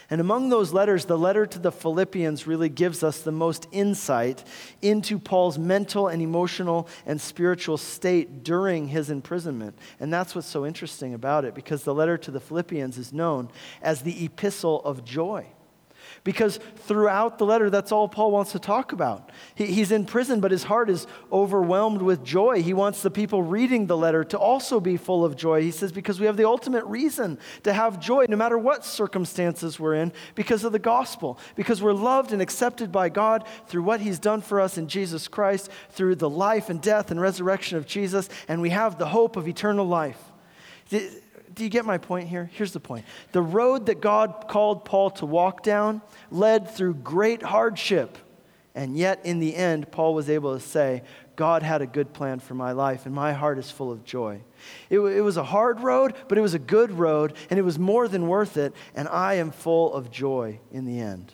And 0.10 0.22
among 0.22 0.48
those 0.48 0.72
letters, 0.72 1.04
the 1.04 1.18
letter 1.18 1.46
to 1.46 1.60
the 1.60 1.72
Philippians 1.72 2.48
really 2.48 2.70
gives 2.70 3.04
us 3.04 3.20
the 3.20 3.32
most 3.32 3.68
insight 3.74 4.42
into 4.82 5.20
Paul's 5.20 5.58
mental 5.58 6.08
and 6.08 6.22
emotional 6.22 6.88
and 7.06 7.20
spiritual 7.20 7.76
state 7.76 8.42
during 8.42 8.88
his 8.88 9.10
imprisonment. 9.10 9.78
And 10.00 10.14
that's 10.14 10.34
what's 10.34 10.48
so 10.48 10.66
interesting 10.66 11.14
about 11.14 11.44
it, 11.44 11.54
because 11.54 11.84
the 11.84 11.94
letter 11.94 12.18
to 12.20 12.32
the 12.32 12.40
Philippians 12.40 12.98
is 12.98 13.12
known 13.12 13.50
as 13.82 14.02
the 14.02 14.24
epistle 14.24 14.82
of 14.86 15.04
joy. 15.04 15.48
Because 16.24 16.60
throughout 16.76 17.38
the 17.38 17.46
letter, 17.46 17.70
that's 17.70 17.92
all 17.92 18.08
Paul 18.08 18.32
wants 18.32 18.52
to 18.52 18.60
talk 18.60 18.92
about. 18.92 19.30
He, 19.56 19.68
he's 19.68 19.92
in 19.92 20.06
prison, 20.06 20.40
but 20.40 20.52
his 20.52 20.64
heart 20.64 20.90
is 20.90 21.08
overwhelmed 21.32 22.02
with 22.02 22.24
joy. 22.24 22.62
He 22.62 22.74
wants 22.74 23.02
the 23.02 23.12
people 23.12 23.44
reading 23.44 23.88
the 23.88 23.98
letter 23.98 24.24
to 24.26 24.38
also 24.38 24.80
be 24.80 24.98
full 24.98 25.24
of 25.24 25.36
joy. 25.36 25.62
He 25.62 25.72
says, 25.72 25.92
because 25.92 26.20
we 26.20 26.26
have 26.26 26.38
the 26.38 26.48
ultimate 26.48 26.86
reason 26.86 27.38
to 27.64 27.74
have 27.74 28.00
joy, 28.00 28.26
no 28.30 28.38
matter 28.38 28.58
what 28.58 28.86
circumstances 28.86 29.80
we're 29.80 29.96
in, 29.96 30.12
because 30.36 30.64
of 30.64 30.72
the 30.72 30.80
gospel, 30.80 31.40
because 31.56 31.82
we're 31.82 31.94
loved 31.94 32.32
and 32.34 32.42
accepted 32.42 32.92
by 32.92 33.10
God 33.10 33.46
through 33.68 33.84
what 33.84 34.02
he's 34.02 34.20
done 34.20 34.42
for 34.42 34.60
us 34.60 34.78
in 34.78 34.88
Jesus 34.88 35.28
Christ, 35.28 35.70
through 35.92 36.16
the 36.16 36.30
life 36.30 36.70
and 36.70 36.82
death 36.82 37.12
and 37.12 37.22
resurrection 37.22 37.78
of 37.78 37.86
Jesus, 37.86 38.30
and 38.48 38.62
we 38.62 38.70
have 38.70 38.98
the 38.98 39.08
hope 39.08 39.36
of 39.36 39.48
eternal 39.48 39.86
life 39.86 40.22
do 41.58 41.64
you 41.64 41.70
get 41.70 41.86
my 41.86 41.98
point 41.98 42.30
here? 42.30 42.50
Here's 42.54 42.72
the 42.72 42.80
point. 42.80 43.04
The 43.32 43.42
road 43.42 43.88
that 43.88 44.00
God 44.00 44.46
called 44.48 44.86
Paul 44.86 45.10
to 45.12 45.26
walk 45.26 45.64
down 45.64 46.02
led 46.30 46.70
through 46.70 46.94
great 46.96 47.42
hardship. 47.42 48.18
And 48.76 48.96
yet, 48.96 49.22
in 49.26 49.40
the 49.40 49.56
end, 49.56 49.92
Paul 49.92 50.14
was 50.14 50.30
able 50.30 50.54
to 50.54 50.60
say, 50.60 51.02
God 51.36 51.64
had 51.64 51.82
a 51.82 51.88
good 51.88 52.14
plan 52.14 52.40
for 52.40 52.54
my 52.54 52.74
life, 52.74 53.08
and 53.08 53.14
my 53.14 53.34
heart 53.34 53.58
is 53.58 53.72
full 53.72 53.92
of 53.92 54.04
joy. 54.04 54.42
It, 54.92 55.00
it, 55.00 55.22
was 55.22 55.36
a 55.36 55.44
hard 55.44 55.80
road, 55.80 56.14
but 56.28 56.38
it 56.38 56.42
was 56.42 56.54
a 56.54 56.60
good 56.60 56.92
road, 56.92 57.34
and 57.50 57.58
it 57.58 57.64
was 57.64 57.80
more 57.80 58.08
than 58.08 58.28
worth 58.28 58.56
it, 58.56 58.74
and 58.96 59.08
I 59.08 59.36
am 59.36 59.50
full 59.50 59.94
of 59.94 60.12
joy 60.12 60.60
in 60.72 60.86
the 60.86 61.00
end. 61.00 61.34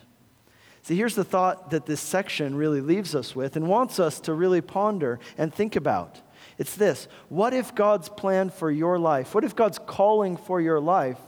See, 0.84 0.96
here's 0.96 1.16
the 1.16 1.24
thought 1.26 1.72
that 1.72 1.86
this 1.86 2.02
section 2.02 2.56
really 2.56 2.82
leaves 2.82 3.14
us 3.14 3.36
with 3.36 3.58
and 3.58 3.68
wants 3.68 4.00
us 4.00 4.22
to 4.22 4.34
really 4.34 4.62
ponder 4.62 5.20
and 5.38 5.54
think 5.54 5.76
about. 5.76 6.22
It's 6.58 6.76
this 6.76 7.08
What 7.30 7.54
if 7.54 7.74
God's 7.76 8.10
plan 8.10 8.50
for 8.50 8.72
your 8.72 9.00
life, 9.00 9.34
what 9.36 9.44
if 9.44 9.56
God's 9.56 9.80
calling 9.80 10.38
for 10.38 10.62
your 10.62 10.80
life 10.80 11.20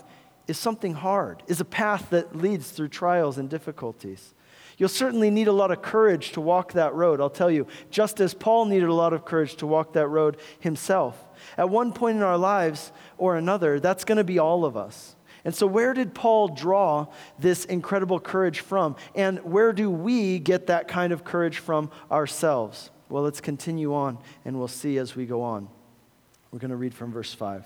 is 0.48 0.58
something 0.58 0.94
hard, 0.94 1.44
is 1.48 1.60
a 1.60 1.66
path 1.66 2.12
that 2.12 2.36
leads 2.36 2.72
through 2.72 2.90
trials 2.90 3.38
and 3.38 3.50
difficulties? 3.50 4.34
You'll 4.78 4.90
certainly 4.90 5.30
need 5.30 5.48
a 5.48 5.54
lot 5.54 5.72
of 5.72 5.82
courage 5.82 6.34
to 6.34 6.42
walk 6.42 6.74
that 6.74 6.94
road, 6.94 7.22
I'll 7.22 7.30
tell 7.30 7.50
you, 7.50 7.66
just 7.90 8.20
as 8.20 8.34
Paul 8.34 8.66
needed 8.66 8.90
a 8.90 8.94
lot 8.94 9.14
of 9.14 9.24
courage 9.24 9.56
to 9.58 9.68
walk 9.68 9.94
that 9.94 10.08
road 10.08 10.38
himself. 10.60 11.18
At 11.58 11.70
one 11.70 11.94
point 11.94 12.18
in 12.18 12.24
our 12.24 12.38
lives 12.38 12.92
or 13.18 13.38
another, 13.38 13.80
that's 13.80 14.04
going 14.04 14.18
to 14.18 14.24
be 14.24 14.40
all 14.40 14.66
of 14.66 14.76
us. 14.76 15.16
And 15.46 15.54
so, 15.54 15.68
where 15.68 15.94
did 15.94 16.16
Paul 16.16 16.50
draw 16.50 17.08
this 17.38 17.66
incredible 17.66 18.20
courage 18.20 18.62
from? 18.62 18.96
And 19.14 19.40
where 19.44 19.72
do 19.74 19.92
we 19.92 20.40
get 20.40 20.68
that 20.68 20.88
kind 20.88 21.14
of 21.14 21.24
courage 21.24 21.60
from 21.60 21.92
ourselves? 22.12 22.90
Well, 23.10 23.24
let's 23.24 23.42
continue 23.42 23.94
on 23.94 24.18
and 24.44 24.58
we'll 24.58 24.68
see 24.68 24.98
as 24.98 25.16
we 25.16 25.26
go 25.26 25.42
on. 25.42 25.68
We're 26.52 26.60
going 26.60 26.72
to 26.72 26.78
read 26.78 26.94
from 26.94 27.12
verse 27.12 27.34
5. 27.34 27.66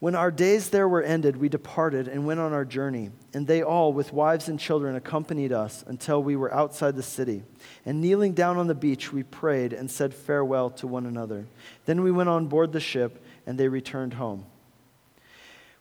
When 0.00 0.14
our 0.14 0.30
days 0.30 0.70
there 0.70 0.88
were 0.88 1.02
ended, 1.02 1.36
we 1.36 1.50
departed 1.50 2.08
and 2.08 2.24
went 2.24 2.40
on 2.40 2.54
our 2.54 2.64
journey, 2.64 3.10
and 3.34 3.46
they 3.46 3.62
all, 3.62 3.92
with 3.92 4.14
wives 4.14 4.48
and 4.48 4.58
children, 4.58 4.96
accompanied 4.96 5.52
us 5.52 5.84
until 5.86 6.22
we 6.22 6.36
were 6.36 6.52
outside 6.54 6.96
the 6.96 7.02
city. 7.02 7.42
And 7.84 8.00
kneeling 8.00 8.32
down 8.32 8.56
on 8.56 8.66
the 8.66 8.74
beach, 8.74 9.12
we 9.12 9.22
prayed 9.22 9.74
and 9.74 9.90
said 9.90 10.14
farewell 10.14 10.70
to 10.70 10.86
one 10.86 11.04
another. 11.04 11.44
Then 11.84 12.02
we 12.02 12.10
went 12.10 12.30
on 12.30 12.46
board 12.46 12.72
the 12.72 12.80
ship, 12.80 13.22
and 13.46 13.60
they 13.60 13.68
returned 13.68 14.14
home. 14.14 14.46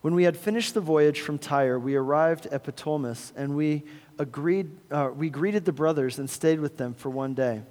When 0.01 0.15
we 0.15 0.25
had 0.25 0.35
finished 0.35 0.73
the 0.73 0.81
voyage 0.81 1.21
from 1.21 1.37
Tyre, 1.37 1.79
we 1.79 1.95
arrived 1.95 2.45
at 2.47 2.65
Ptolemais, 2.65 3.31
and 3.37 3.55
we 3.55 3.85
agreed, 4.17 4.69
uh, 4.91 5.11
we 5.15 5.29
greeted 5.29 5.63
the 5.63 5.71
brothers 5.71 6.19
and 6.19 6.29
stayed 6.29 6.59
with 6.59 6.75
them 6.75 6.93
for 6.93 7.09
one 7.09 7.35
day. 7.35 7.61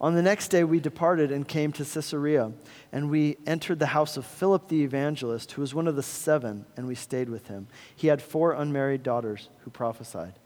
On 0.00 0.14
the 0.14 0.22
next 0.22 0.48
day, 0.48 0.62
we 0.62 0.78
departed 0.78 1.32
and 1.32 1.46
came 1.46 1.72
to 1.72 1.84
Caesarea, 1.84 2.52
and 2.92 3.10
we 3.10 3.36
entered 3.46 3.80
the 3.80 3.86
house 3.86 4.16
of 4.16 4.24
Philip 4.24 4.68
the 4.68 4.84
evangelist, 4.84 5.52
who 5.52 5.60
was 5.60 5.74
one 5.74 5.88
of 5.88 5.96
the 5.96 6.04
seven, 6.04 6.66
and 6.76 6.86
we 6.86 6.94
stayed 6.94 7.28
with 7.28 7.48
him. 7.48 7.66
He 7.96 8.06
had 8.06 8.22
four 8.22 8.52
unmarried 8.52 9.02
daughters 9.02 9.48
who 9.60 9.70
prophesied. 9.70 10.38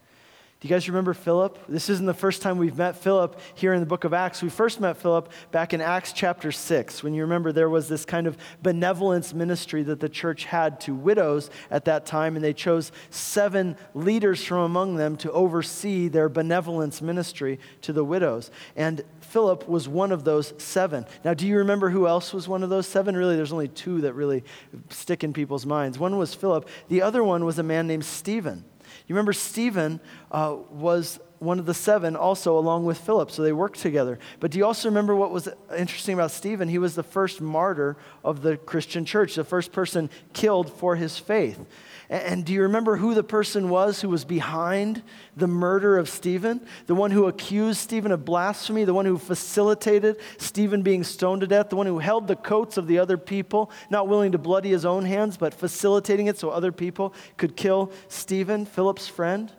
Do 0.62 0.68
you 0.68 0.74
guys 0.76 0.88
remember 0.88 1.12
Philip? 1.12 1.58
This 1.68 1.88
isn't 1.88 2.06
the 2.06 2.14
first 2.14 2.40
time 2.40 2.56
we've 2.56 2.78
met 2.78 2.94
Philip 2.94 3.40
here 3.56 3.74
in 3.74 3.80
the 3.80 3.86
book 3.86 4.04
of 4.04 4.14
Acts. 4.14 4.44
We 4.44 4.48
first 4.48 4.78
met 4.78 4.96
Philip 4.96 5.28
back 5.50 5.74
in 5.74 5.80
Acts 5.80 6.12
chapter 6.12 6.52
6, 6.52 7.02
when 7.02 7.14
you 7.14 7.22
remember 7.22 7.50
there 7.50 7.68
was 7.68 7.88
this 7.88 8.04
kind 8.04 8.28
of 8.28 8.38
benevolence 8.62 9.34
ministry 9.34 9.82
that 9.82 9.98
the 9.98 10.08
church 10.08 10.44
had 10.44 10.78
to 10.82 10.94
widows 10.94 11.50
at 11.68 11.84
that 11.86 12.06
time, 12.06 12.36
and 12.36 12.44
they 12.44 12.52
chose 12.52 12.92
seven 13.10 13.76
leaders 13.92 14.44
from 14.44 14.58
among 14.58 14.94
them 14.94 15.16
to 15.16 15.32
oversee 15.32 16.06
their 16.06 16.28
benevolence 16.28 17.02
ministry 17.02 17.58
to 17.80 17.92
the 17.92 18.04
widows. 18.04 18.52
And 18.76 19.02
Philip 19.20 19.68
was 19.68 19.88
one 19.88 20.12
of 20.12 20.22
those 20.22 20.54
seven. 20.58 21.06
Now, 21.24 21.34
do 21.34 21.44
you 21.44 21.56
remember 21.56 21.90
who 21.90 22.06
else 22.06 22.32
was 22.32 22.46
one 22.46 22.62
of 22.62 22.70
those 22.70 22.86
seven? 22.86 23.16
Really, 23.16 23.34
there's 23.34 23.52
only 23.52 23.66
two 23.66 24.02
that 24.02 24.12
really 24.12 24.44
stick 24.90 25.24
in 25.24 25.32
people's 25.32 25.66
minds. 25.66 25.98
One 25.98 26.18
was 26.18 26.36
Philip, 26.36 26.68
the 26.86 27.02
other 27.02 27.24
one 27.24 27.44
was 27.44 27.58
a 27.58 27.64
man 27.64 27.88
named 27.88 28.04
Stephen. 28.04 28.64
You 29.12 29.16
remember 29.16 29.34
Stephen 29.34 30.00
uh, 30.30 30.56
was 30.70 31.20
one 31.38 31.58
of 31.58 31.66
the 31.66 31.74
seven 31.74 32.16
also 32.16 32.56
along 32.56 32.86
with 32.86 32.96
Philip, 32.96 33.30
so 33.30 33.42
they 33.42 33.52
worked 33.52 33.78
together. 33.78 34.18
But 34.40 34.52
do 34.52 34.56
you 34.56 34.64
also 34.64 34.88
remember 34.88 35.14
what 35.14 35.30
was 35.30 35.50
interesting 35.76 36.14
about 36.14 36.30
Stephen? 36.30 36.66
He 36.66 36.78
was 36.78 36.94
the 36.94 37.02
first 37.02 37.42
martyr 37.42 37.98
of 38.24 38.40
the 38.40 38.56
Christian 38.56 39.04
church, 39.04 39.34
the 39.34 39.44
first 39.44 39.70
person 39.70 40.08
killed 40.32 40.72
for 40.72 40.96
his 40.96 41.18
faith. 41.18 41.60
And 42.08 42.44
do 42.44 42.52
you 42.52 42.62
remember 42.62 42.96
who 42.96 43.14
the 43.14 43.22
person 43.22 43.68
was 43.68 44.00
who 44.00 44.08
was 44.08 44.24
behind 44.24 45.02
the 45.36 45.46
murder 45.46 45.96
of 45.98 46.08
Stephen? 46.08 46.66
The 46.86 46.94
one 46.94 47.10
who 47.10 47.26
accused 47.26 47.80
Stephen 47.80 48.12
of 48.12 48.24
blasphemy, 48.24 48.84
the 48.84 48.94
one 48.94 49.06
who 49.06 49.18
facilitated 49.18 50.18
Stephen 50.38 50.82
being 50.82 51.04
stoned 51.04 51.40
to 51.40 51.46
death, 51.46 51.70
the 51.70 51.76
one 51.76 51.86
who 51.86 51.98
held 51.98 52.26
the 52.26 52.36
coats 52.36 52.76
of 52.76 52.86
the 52.86 52.98
other 52.98 53.16
people, 53.16 53.70
not 53.88 54.08
willing 54.08 54.32
to 54.32 54.38
bloody 54.38 54.70
his 54.70 54.84
own 54.84 55.04
hands, 55.04 55.36
but 55.36 55.54
facilitating 55.54 56.26
it 56.26 56.38
so 56.38 56.50
other 56.50 56.72
people 56.72 57.14
could 57.36 57.56
kill 57.56 57.92
Stephen, 58.08 58.66
Philip's 58.66 59.08
friend? 59.08 59.50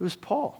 It 0.00 0.02
was 0.02 0.16
Paul. 0.16 0.58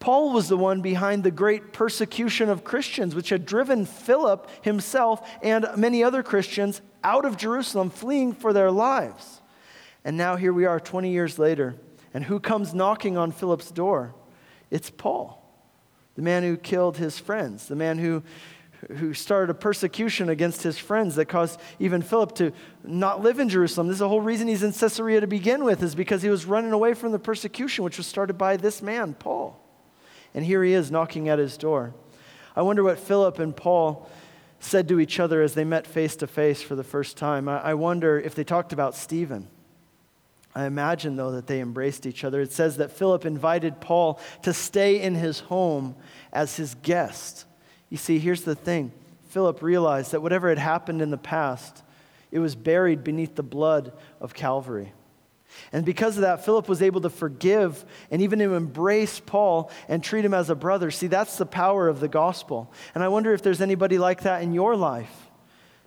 Paul 0.00 0.34
was 0.34 0.48
the 0.48 0.58
one 0.58 0.82
behind 0.82 1.24
the 1.24 1.30
great 1.30 1.72
persecution 1.72 2.50
of 2.50 2.62
Christians, 2.62 3.14
which 3.14 3.30
had 3.30 3.46
driven 3.46 3.86
Philip 3.86 4.50
himself 4.62 5.26
and 5.42 5.66
many 5.76 6.04
other 6.04 6.22
Christians 6.22 6.82
out 7.02 7.24
of 7.24 7.38
Jerusalem, 7.38 7.88
fleeing 7.88 8.34
for 8.34 8.52
their 8.52 8.70
lives. 8.70 9.40
And 10.04 10.16
now 10.16 10.36
here 10.36 10.52
we 10.52 10.66
are 10.66 10.78
20 10.78 11.10
years 11.10 11.38
later. 11.38 11.76
And 12.12 12.24
who 12.24 12.38
comes 12.38 12.74
knocking 12.74 13.16
on 13.16 13.32
Philip's 13.32 13.70
door? 13.70 14.14
It's 14.70 14.90
Paul, 14.90 15.42
the 16.14 16.22
man 16.22 16.42
who 16.42 16.56
killed 16.56 16.96
his 16.96 17.18
friends, 17.18 17.66
the 17.68 17.76
man 17.76 17.98
who, 17.98 18.22
who 18.96 19.14
started 19.14 19.50
a 19.50 19.54
persecution 19.54 20.28
against 20.28 20.62
his 20.62 20.78
friends 20.78 21.16
that 21.16 21.26
caused 21.26 21.60
even 21.78 22.02
Philip 22.02 22.34
to 22.36 22.52
not 22.84 23.22
live 23.22 23.38
in 23.38 23.48
Jerusalem. 23.48 23.88
This 23.88 23.94
is 23.94 24.00
the 24.00 24.08
whole 24.08 24.20
reason 24.20 24.48
he's 24.48 24.62
in 24.62 24.72
Caesarea 24.72 25.20
to 25.20 25.26
begin 25.26 25.64
with, 25.64 25.82
is 25.82 25.94
because 25.94 26.22
he 26.22 26.28
was 26.28 26.44
running 26.44 26.72
away 26.72 26.94
from 26.94 27.12
the 27.12 27.18
persecution, 27.18 27.84
which 27.84 27.98
was 27.98 28.06
started 28.06 28.34
by 28.34 28.56
this 28.56 28.82
man, 28.82 29.14
Paul. 29.14 29.60
And 30.34 30.44
here 30.44 30.62
he 30.64 30.72
is 30.72 30.90
knocking 30.90 31.28
at 31.28 31.38
his 31.38 31.56
door. 31.56 31.94
I 32.56 32.62
wonder 32.62 32.82
what 32.82 32.98
Philip 32.98 33.38
and 33.38 33.56
Paul 33.56 34.08
said 34.60 34.88
to 34.88 35.00
each 35.00 35.20
other 35.20 35.42
as 35.42 35.54
they 35.54 35.64
met 35.64 35.86
face 35.86 36.16
to 36.16 36.26
face 36.26 36.62
for 36.62 36.74
the 36.74 36.84
first 36.84 37.16
time. 37.16 37.48
I, 37.48 37.58
I 37.58 37.74
wonder 37.74 38.18
if 38.18 38.34
they 38.34 38.44
talked 38.44 38.72
about 38.72 38.94
Stephen. 38.94 39.48
I 40.54 40.66
imagine, 40.66 41.16
though, 41.16 41.32
that 41.32 41.46
they 41.46 41.60
embraced 41.60 42.06
each 42.06 42.22
other. 42.22 42.40
It 42.40 42.52
says 42.52 42.76
that 42.76 42.92
Philip 42.92 43.24
invited 43.24 43.80
Paul 43.80 44.20
to 44.42 44.52
stay 44.52 45.00
in 45.00 45.14
his 45.14 45.40
home 45.40 45.96
as 46.32 46.56
his 46.56 46.74
guest. 46.76 47.44
You 47.90 47.96
see, 47.96 48.18
here's 48.18 48.42
the 48.42 48.54
thing 48.54 48.92
Philip 49.28 49.62
realized 49.62 50.12
that 50.12 50.22
whatever 50.22 50.48
had 50.48 50.58
happened 50.58 51.02
in 51.02 51.10
the 51.10 51.18
past, 51.18 51.82
it 52.30 52.38
was 52.38 52.54
buried 52.54 53.02
beneath 53.02 53.34
the 53.34 53.42
blood 53.42 53.92
of 54.20 54.34
Calvary. 54.34 54.92
And 55.72 55.84
because 55.84 56.16
of 56.16 56.22
that, 56.22 56.44
Philip 56.44 56.68
was 56.68 56.82
able 56.82 57.00
to 57.02 57.10
forgive 57.10 57.84
and 58.10 58.22
even 58.22 58.38
to 58.40 58.54
embrace 58.54 59.20
Paul 59.20 59.70
and 59.88 60.02
treat 60.02 60.24
him 60.24 60.34
as 60.34 60.50
a 60.50 60.54
brother. 60.54 60.90
See, 60.90 61.06
that's 61.06 61.38
the 61.38 61.46
power 61.46 61.88
of 61.88 62.00
the 62.00 62.08
gospel. 62.08 62.72
And 62.94 63.04
I 63.04 63.08
wonder 63.08 63.32
if 63.32 63.42
there's 63.42 63.60
anybody 63.60 63.98
like 63.98 64.22
that 64.22 64.42
in 64.42 64.52
your 64.52 64.74
life 64.76 65.23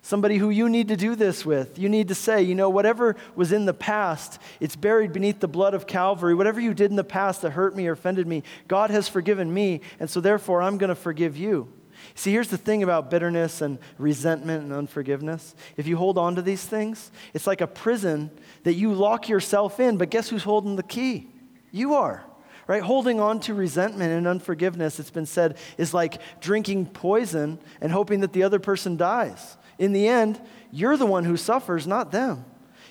somebody 0.02 0.36
who 0.38 0.50
you 0.50 0.68
need 0.68 0.88
to 0.88 0.96
do 0.96 1.14
this 1.14 1.44
with. 1.44 1.78
You 1.78 1.88
need 1.88 2.08
to 2.08 2.14
say, 2.14 2.42
you 2.42 2.54
know, 2.54 2.70
whatever 2.70 3.16
was 3.34 3.52
in 3.52 3.66
the 3.66 3.74
past, 3.74 4.40
it's 4.60 4.76
buried 4.76 5.12
beneath 5.12 5.40
the 5.40 5.48
blood 5.48 5.74
of 5.74 5.86
Calvary. 5.86 6.34
Whatever 6.34 6.60
you 6.60 6.74
did 6.74 6.90
in 6.90 6.96
the 6.96 7.04
past 7.04 7.42
that 7.42 7.50
hurt 7.50 7.76
me 7.76 7.86
or 7.86 7.92
offended 7.92 8.26
me, 8.26 8.42
God 8.68 8.90
has 8.90 9.08
forgiven 9.08 9.52
me, 9.52 9.80
and 10.00 10.08
so 10.08 10.20
therefore 10.20 10.62
I'm 10.62 10.78
going 10.78 10.88
to 10.88 10.94
forgive 10.94 11.36
you. 11.36 11.72
See, 12.14 12.32
here's 12.32 12.48
the 12.48 12.58
thing 12.58 12.82
about 12.82 13.10
bitterness 13.10 13.60
and 13.60 13.78
resentment 13.98 14.62
and 14.62 14.72
unforgiveness. 14.72 15.54
If 15.76 15.86
you 15.86 15.96
hold 15.96 16.16
on 16.16 16.36
to 16.36 16.42
these 16.42 16.64
things, 16.64 17.10
it's 17.34 17.46
like 17.46 17.60
a 17.60 17.66
prison 17.66 18.30
that 18.62 18.74
you 18.74 18.94
lock 18.94 19.28
yourself 19.28 19.80
in, 19.80 19.96
but 19.96 20.10
guess 20.10 20.28
who's 20.28 20.44
holding 20.44 20.76
the 20.76 20.82
key? 20.82 21.28
You 21.70 21.94
are 21.94 22.24
right? 22.68 22.82
Holding 22.82 23.18
on 23.18 23.40
to 23.40 23.54
resentment 23.54 24.12
and 24.12 24.28
unforgiveness, 24.28 25.00
it's 25.00 25.10
been 25.10 25.26
said, 25.26 25.56
is 25.78 25.94
like 25.94 26.20
drinking 26.40 26.86
poison 26.86 27.58
and 27.80 27.90
hoping 27.90 28.20
that 28.20 28.34
the 28.34 28.42
other 28.44 28.58
person 28.60 28.96
dies. 28.96 29.56
In 29.78 29.92
the 29.92 30.08
end, 30.08 30.40
you're 30.70 30.96
the 30.96 31.06
one 31.06 31.24
who 31.24 31.36
suffers, 31.36 31.86
not 31.86 32.12
them. 32.12 32.44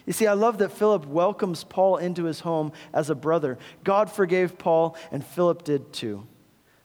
You 0.06 0.14
see, 0.14 0.26
I 0.26 0.34
love 0.34 0.60
that 0.60 0.72
Philip 0.72 1.06
welcomes 1.06 1.66
Paul 1.66 1.98
into 1.98 2.24
his 2.24 2.40
home 2.40 2.72
as 2.94 3.10
a 3.10 3.16
brother. 3.16 3.58
God 3.84 4.10
forgave 4.10 4.58
Paul, 4.58 4.96
and 5.12 5.26
Philip 5.26 5.64
did 5.64 5.92
too. 5.92 6.26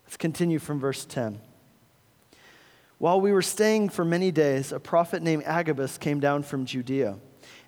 Let's 0.04 0.16
continue 0.16 0.58
from 0.58 0.80
verse 0.80 1.04
10. 1.04 1.40
While 2.98 3.20
we 3.20 3.32
were 3.32 3.42
staying 3.42 3.88
for 3.90 4.04
many 4.04 4.30
days, 4.30 4.72
a 4.72 4.80
prophet 4.80 5.22
named 5.22 5.44
Agabus 5.44 5.98
came 5.98 6.20
down 6.20 6.42
from 6.42 6.66
Judea. 6.66 7.18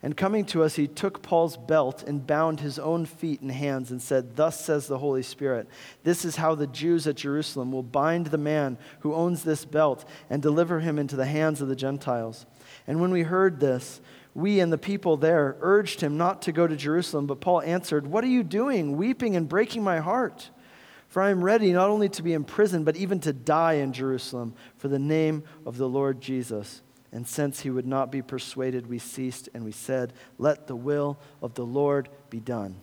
And 0.05 0.15
coming 0.15 0.45
to 0.47 0.63
us, 0.63 0.77
he 0.77 0.87
took 0.87 1.23
Paul's 1.23 1.57
belt 1.57 2.03
and 2.07 2.27
bound 2.27 2.61
his 2.61 2.79
own 2.79 3.07
feet 3.07 3.41
and 3.41 3.51
hands 3.51 3.91
and 3.91 4.03
said, 4.03 4.37
Thus 4.37 4.63
says 4.63 4.87
the 4.87 4.99
Holy 4.99 5.23
Spirit, 5.23 5.67
this 6.03 6.27
is 6.27 6.37
how 6.37 6.55
the 6.55 6.67
Jews 6.67 7.07
at 7.07 7.17
Jerusalem 7.17 7.73
will 7.73 7.83
bind 7.83 8.27
the 8.27 8.37
man 8.37 8.77
who 9.01 9.15
owns 9.15 9.45
this 9.45 9.65
belt 9.65 10.07
and 10.29 10.43
deliver 10.43 10.81
him 10.81 10.99
into 10.99 11.17
the 11.17 11.25
hands 11.25 11.63
of 11.63 11.69
the 11.69 11.75
Gentiles. 11.75 12.45
And 12.87 13.01
when 13.01 13.13
we 13.13 13.23
heard 13.23 13.61
this, 13.61 14.03
we 14.35 14.61
and 14.61 14.71
the 14.71 14.77
people 14.77 15.17
there 15.17 15.57
urged 15.63 16.03
him 16.03 16.19
not 16.19 16.43
to 16.43 16.53
go 16.53 16.67
to 16.67 16.77
Jerusalem, 16.77 17.27
but 17.27 17.41
Paul 17.41 17.63
answered, 17.63 18.07
What 18.07 18.25
are 18.25 18.27
you 18.27 18.43
doing, 18.43 18.99
weeping 18.99 19.37
and 19.37 19.49
breaking 19.49 19.83
my 19.83 20.01
heart? 20.01 20.51
For 21.09 21.23
I 21.23 21.31
am 21.31 21.43
ready 21.43 21.73
not 21.73 21.89
only 21.89 22.11
to 22.11 22.23
be 22.23 22.35
imprisoned, 22.35 22.85
but 22.85 22.97
even 22.97 23.21
to 23.21 23.33
die 23.33 23.75
in 23.75 23.95
Jerusalem 23.95 24.53
for 24.77 24.89
the 24.89 24.99
name 24.99 25.45
of 25.65 25.79
the 25.79 25.89
Lord 25.89 26.21
Jesus. 26.21 26.83
And 27.15 27.29
since 27.29 27.61
he 27.61 27.71
would 27.71 27.87
not 27.87 28.11
be 28.11 28.23
persuaded, 28.23 28.89
we 28.89 28.99
ceased 28.99 29.49
and 29.55 29.65
we 29.65 29.71
said, 29.71 30.13
Let 30.37 30.67
the 30.67 30.75
will 30.75 31.17
of 31.41 31.55
the 31.55 31.65
Lord 31.65 32.09
be 32.29 32.41
done. 32.41 32.75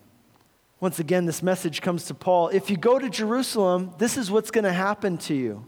Once 0.80 1.00
again, 1.00 1.26
this 1.26 1.44
message 1.44 1.82
comes 1.82 2.06
to 2.06 2.14
Paul. 2.14 2.48
If 2.48 2.70
you 2.70 2.78
go 2.78 2.98
to 2.98 3.10
Jerusalem, 3.10 3.94
this 3.98 4.18
is 4.18 4.32
what's 4.32 4.50
going 4.50 4.64
to 4.64 4.72
happen 4.72 5.18
to 5.20 5.36
you. 5.36 5.66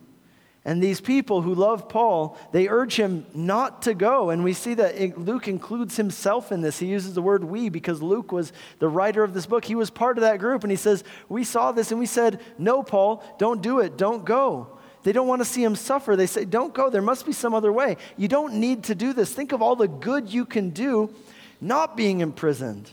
And 0.64 0.82
these 0.82 1.02
people 1.02 1.42
who 1.42 1.54
love 1.54 1.90
Paul, 1.90 2.38
they 2.54 2.70
urge 2.70 2.96
him 2.96 3.26
not 3.34 3.82
to 3.82 3.94
go. 3.94 4.30
And 4.30 4.46
we 4.46 4.54
see 4.54 4.76
that 4.76 5.20
Luke 5.20 5.50
includes 5.50 5.98
himself 5.98 6.54
in 6.54 6.62
this. 6.62 6.80
He 6.80 6.86
uses 6.86 7.16
the 7.16 7.22
word 7.22 7.44
we 7.44 7.68
because 7.68 8.02
Luke 8.02 8.32
was 8.32 8.54
the 8.80 8.88
writer 8.88 9.26
of 9.26 9.34
this 9.34 9.46
book. 9.46 9.66
He 9.66 9.76
was 9.76 9.90
part 9.90 10.18
of 10.18 10.22
that 10.22 10.40
group. 10.40 10.64
And 10.64 10.72
he 10.72 10.78
says, 10.78 11.04
We 11.28 11.44
saw 11.44 11.74
this 11.74 11.92
and 11.92 12.00
we 12.00 12.06
said, 12.06 12.40
No, 12.58 12.82
Paul, 12.82 13.22
don't 13.38 13.62
do 13.62 13.82
it. 13.82 13.98
Don't 13.98 14.24
go. 14.24 14.80
They 15.04 15.12
don't 15.12 15.28
want 15.28 15.42
to 15.42 15.46
see 15.46 15.64
him 15.64 15.76
suffer. 15.76 16.16
They 16.16 16.28
say, 16.28 16.46
Don't 16.46 16.74
go. 16.74 16.90
There 16.90 17.02
must 17.02 17.26
be 17.26 17.34
some 17.34 17.54
other 17.54 17.72
way. 17.72 17.98
You 18.18 18.28
don't 18.28 18.56
need 18.56 18.84
to 18.86 18.96
do 18.96 19.14
this. 19.14 19.34
Think 19.34 19.52
of 19.52 19.62
all 19.62 19.76
the 19.76 19.88
good 19.88 20.34
you 20.34 20.46
can 20.46 20.70
do 20.70 21.14
not 21.62 21.96
being 21.96 22.20
imprisoned. 22.20 22.92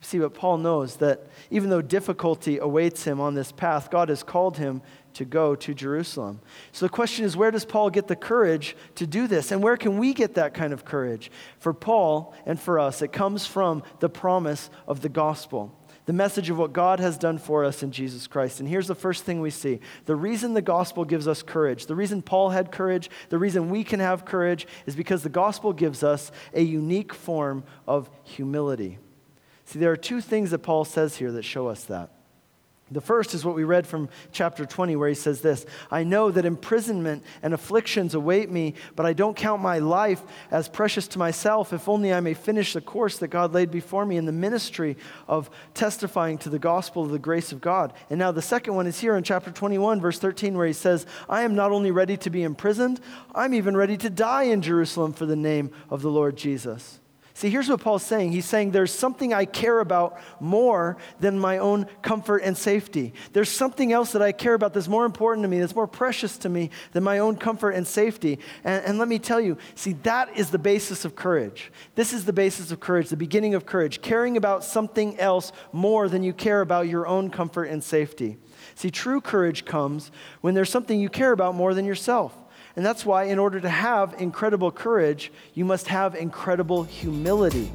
See, 0.00 0.18
but 0.18 0.34
Paul 0.34 0.58
knows 0.58 0.96
that 0.96 1.26
even 1.50 1.68
though 1.68 1.82
difficulty 1.82 2.58
awaits 2.58 3.02
him 3.02 3.20
on 3.20 3.34
this 3.34 3.50
path, 3.50 3.90
God 3.90 4.08
has 4.08 4.22
called 4.22 4.56
him 4.56 4.82
to 5.14 5.24
go 5.24 5.56
to 5.56 5.74
Jerusalem. 5.74 6.40
So 6.70 6.86
the 6.86 6.90
question 6.90 7.24
is 7.24 7.36
where 7.36 7.50
does 7.50 7.64
Paul 7.64 7.90
get 7.90 8.06
the 8.06 8.14
courage 8.14 8.76
to 8.96 9.06
do 9.06 9.26
this? 9.26 9.50
And 9.50 9.62
where 9.62 9.76
can 9.76 9.98
we 9.98 10.12
get 10.12 10.34
that 10.34 10.54
kind 10.54 10.72
of 10.72 10.84
courage? 10.84 11.30
For 11.58 11.72
Paul 11.72 12.34
and 12.44 12.60
for 12.60 12.78
us, 12.78 13.02
it 13.02 13.12
comes 13.12 13.46
from 13.46 13.82
the 13.98 14.08
promise 14.08 14.70
of 14.86 15.00
the 15.00 15.08
gospel 15.08 15.76
the 16.06 16.12
message 16.12 16.50
of 16.50 16.56
what 16.56 16.72
God 16.72 17.00
has 17.00 17.18
done 17.18 17.36
for 17.36 17.64
us 17.64 17.82
in 17.82 17.90
Jesus 17.90 18.26
Christ. 18.26 18.60
And 18.60 18.68
here's 18.68 18.86
the 18.86 18.94
first 18.94 19.24
thing 19.24 19.40
we 19.40 19.50
see 19.50 19.80
the 20.06 20.16
reason 20.16 20.54
the 20.54 20.62
gospel 20.62 21.04
gives 21.04 21.28
us 21.28 21.42
courage, 21.42 21.86
the 21.86 21.96
reason 21.96 22.22
Paul 22.22 22.50
had 22.50 22.72
courage, 22.72 23.10
the 23.28 23.38
reason 23.38 23.68
we 23.68 23.84
can 23.84 24.00
have 24.00 24.24
courage 24.24 24.66
is 24.86 24.96
because 24.96 25.22
the 25.22 25.28
gospel 25.28 25.72
gives 25.72 26.02
us 26.02 26.32
a 26.54 26.62
unique 26.62 27.12
form 27.12 27.64
of 27.86 28.08
humility. 28.22 28.98
See, 29.64 29.80
there 29.80 29.90
are 29.90 29.96
two 29.96 30.20
things 30.20 30.52
that 30.52 30.60
Paul 30.60 30.84
says 30.84 31.16
here 31.16 31.32
that 31.32 31.42
show 31.42 31.66
us 31.66 31.84
that. 31.84 32.15
The 32.92 33.00
first 33.00 33.34
is 33.34 33.44
what 33.44 33.56
we 33.56 33.64
read 33.64 33.84
from 33.84 34.08
chapter 34.30 34.64
20, 34.64 34.94
where 34.94 35.08
he 35.08 35.14
says 35.16 35.40
this 35.40 35.66
I 35.90 36.04
know 36.04 36.30
that 36.30 36.44
imprisonment 36.44 37.24
and 37.42 37.52
afflictions 37.52 38.14
await 38.14 38.48
me, 38.48 38.74
but 38.94 39.04
I 39.04 39.12
don't 39.12 39.36
count 39.36 39.60
my 39.60 39.80
life 39.80 40.22
as 40.52 40.68
precious 40.68 41.08
to 41.08 41.18
myself, 41.18 41.72
if 41.72 41.88
only 41.88 42.12
I 42.12 42.20
may 42.20 42.34
finish 42.34 42.74
the 42.74 42.80
course 42.80 43.18
that 43.18 43.28
God 43.28 43.52
laid 43.52 43.72
before 43.72 44.06
me 44.06 44.16
in 44.16 44.24
the 44.24 44.30
ministry 44.30 44.96
of 45.26 45.50
testifying 45.74 46.38
to 46.38 46.48
the 46.48 46.60
gospel 46.60 47.02
of 47.02 47.10
the 47.10 47.18
grace 47.18 47.50
of 47.50 47.60
God. 47.60 47.92
And 48.08 48.20
now 48.20 48.30
the 48.30 48.40
second 48.40 48.76
one 48.76 48.86
is 48.86 49.00
here 49.00 49.16
in 49.16 49.24
chapter 49.24 49.50
21, 49.50 50.00
verse 50.00 50.20
13, 50.20 50.56
where 50.56 50.66
he 50.68 50.72
says, 50.72 51.06
I 51.28 51.42
am 51.42 51.56
not 51.56 51.72
only 51.72 51.90
ready 51.90 52.16
to 52.18 52.30
be 52.30 52.44
imprisoned, 52.44 53.00
I'm 53.34 53.54
even 53.54 53.76
ready 53.76 53.96
to 53.96 54.10
die 54.10 54.44
in 54.44 54.62
Jerusalem 54.62 55.12
for 55.12 55.26
the 55.26 55.34
name 55.34 55.72
of 55.90 56.02
the 56.02 56.10
Lord 56.10 56.36
Jesus. 56.36 57.00
See, 57.36 57.50
here's 57.50 57.68
what 57.68 57.82
Paul's 57.82 58.02
saying. 58.02 58.32
He's 58.32 58.46
saying 58.46 58.70
there's 58.70 58.90
something 58.90 59.34
I 59.34 59.44
care 59.44 59.80
about 59.80 60.18
more 60.40 60.96
than 61.20 61.38
my 61.38 61.58
own 61.58 61.84
comfort 62.00 62.38
and 62.38 62.56
safety. 62.56 63.12
There's 63.34 63.50
something 63.50 63.92
else 63.92 64.12
that 64.12 64.22
I 64.22 64.32
care 64.32 64.54
about 64.54 64.72
that's 64.72 64.88
more 64.88 65.04
important 65.04 65.44
to 65.44 65.48
me, 65.48 65.60
that's 65.60 65.74
more 65.74 65.86
precious 65.86 66.38
to 66.38 66.48
me 66.48 66.70
than 66.92 67.02
my 67.02 67.18
own 67.18 67.36
comfort 67.36 67.72
and 67.72 67.86
safety. 67.86 68.38
And, 68.64 68.82
and 68.86 68.98
let 68.98 69.06
me 69.06 69.18
tell 69.18 69.38
you, 69.38 69.58
see, 69.74 69.92
that 70.04 70.34
is 70.34 70.48
the 70.48 70.58
basis 70.58 71.04
of 71.04 71.14
courage. 71.14 71.70
This 71.94 72.14
is 72.14 72.24
the 72.24 72.32
basis 72.32 72.70
of 72.70 72.80
courage, 72.80 73.10
the 73.10 73.18
beginning 73.18 73.54
of 73.54 73.66
courage, 73.66 74.00
caring 74.00 74.38
about 74.38 74.64
something 74.64 75.20
else 75.20 75.52
more 75.72 76.08
than 76.08 76.22
you 76.22 76.32
care 76.32 76.62
about 76.62 76.88
your 76.88 77.06
own 77.06 77.28
comfort 77.28 77.64
and 77.64 77.84
safety. 77.84 78.38
See, 78.76 78.90
true 78.90 79.20
courage 79.20 79.66
comes 79.66 80.10
when 80.40 80.54
there's 80.54 80.70
something 80.70 80.98
you 80.98 81.10
care 81.10 81.32
about 81.32 81.54
more 81.54 81.74
than 81.74 81.84
yourself. 81.84 82.34
And 82.76 82.84
that's 82.84 83.06
why, 83.06 83.24
in 83.24 83.38
order 83.38 83.58
to 83.58 83.70
have 83.70 84.14
incredible 84.18 84.70
courage, 84.70 85.32
you 85.54 85.64
must 85.64 85.88
have 85.88 86.14
incredible 86.14 86.82
humility. 86.84 87.70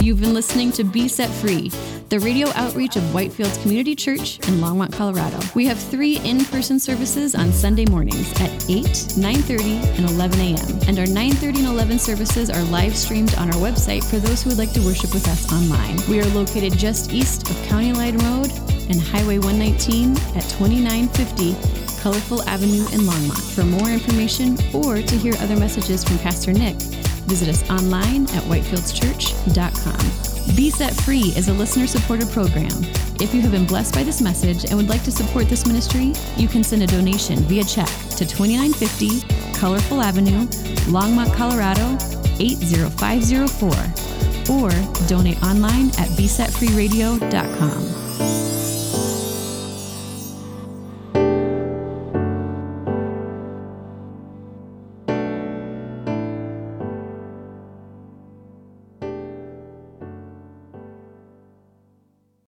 You've 0.00 0.20
been 0.20 0.34
listening 0.34 0.72
to 0.72 0.84
Be 0.84 1.06
Set 1.06 1.30
Free, 1.30 1.70
the 2.08 2.18
radio 2.20 2.48
outreach 2.54 2.96
of 2.96 3.02
Whitefields 3.04 3.60
Community 3.60 3.94
Church 3.94 4.38
in 4.48 4.54
Longmont, 4.54 4.92
Colorado. 4.92 5.38
We 5.54 5.66
have 5.66 5.78
three 5.78 6.18
in-person 6.18 6.78
services 6.78 7.34
on 7.34 7.52
Sunday 7.52 7.84
mornings 7.86 8.30
at 8.40 8.50
8, 8.70 8.84
9.30, 8.84 9.98
and 9.98 10.10
11 10.10 10.40
a.m. 10.40 10.78
And 10.88 10.98
our 10.98 11.06
9.30 11.06 11.58
and 11.58 11.66
11 11.66 11.98
services 11.98 12.48
are 12.48 12.62
live 12.64 12.96
streamed 12.96 13.34
on 13.36 13.48
our 13.48 13.60
website 13.60 14.04
for 14.04 14.16
those 14.16 14.42
who 14.42 14.50
would 14.50 14.58
like 14.58 14.72
to 14.72 14.84
worship 14.84 15.12
with 15.12 15.28
us 15.28 15.50
online. 15.52 15.96
We 16.08 16.20
are 16.20 16.34
located 16.34 16.78
just 16.78 17.12
east 17.12 17.50
of 17.50 17.56
County 17.64 17.92
Line 17.92 18.16
Road 18.18 18.73
and 18.88 19.00
Highway 19.00 19.38
119 19.38 20.12
at 20.36 20.44
2950 20.58 21.56
Colorful 22.00 22.42
Avenue 22.42 22.84
in 22.92 23.00
Longmont. 23.00 23.54
For 23.54 23.64
more 23.64 23.88
information 23.88 24.58
or 24.74 25.00
to 25.00 25.16
hear 25.16 25.32
other 25.40 25.56
messages 25.56 26.04
from 26.04 26.18
Pastor 26.18 26.52
Nick, 26.52 26.76
visit 27.26 27.48
us 27.48 27.68
online 27.70 28.24
at 28.36 28.44
whitefieldschurch.com. 28.44 30.56
Be 30.56 30.70
Set 30.70 30.92
Free 30.92 31.32
is 31.36 31.48
a 31.48 31.52
listener 31.52 31.86
supported 31.86 32.28
program. 32.28 32.70
If 33.20 33.34
you 33.34 33.40
have 33.40 33.52
been 33.52 33.64
blessed 33.64 33.94
by 33.94 34.02
this 34.02 34.20
message 34.20 34.64
and 34.64 34.76
would 34.76 34.88
like 34.88 35.02
to 35.04 35.10
support 35.10 35.48
this 35.48 35.66
ministry, 35.66 36.12
you 36.36 36.48
can 36.48 36.62
send 36.62 36.82
a 36.82 36.86
donation 36.86 37.38
via 37.44 37.64
check 37.64 37.86
to 37.86 38.26
2950 38.26 39.22
Colorful 39.58 40.02
Avenue, 40.02 40.46
Longmont, 40.86 41.34
Colorado 41.34 41.96
80504 42.38 43.70
or 44.50 44.70
donate 45.08 45.42
online 45.42 45.88
at 45.90 46.08
besetfreeradio.com. 46.18 48.03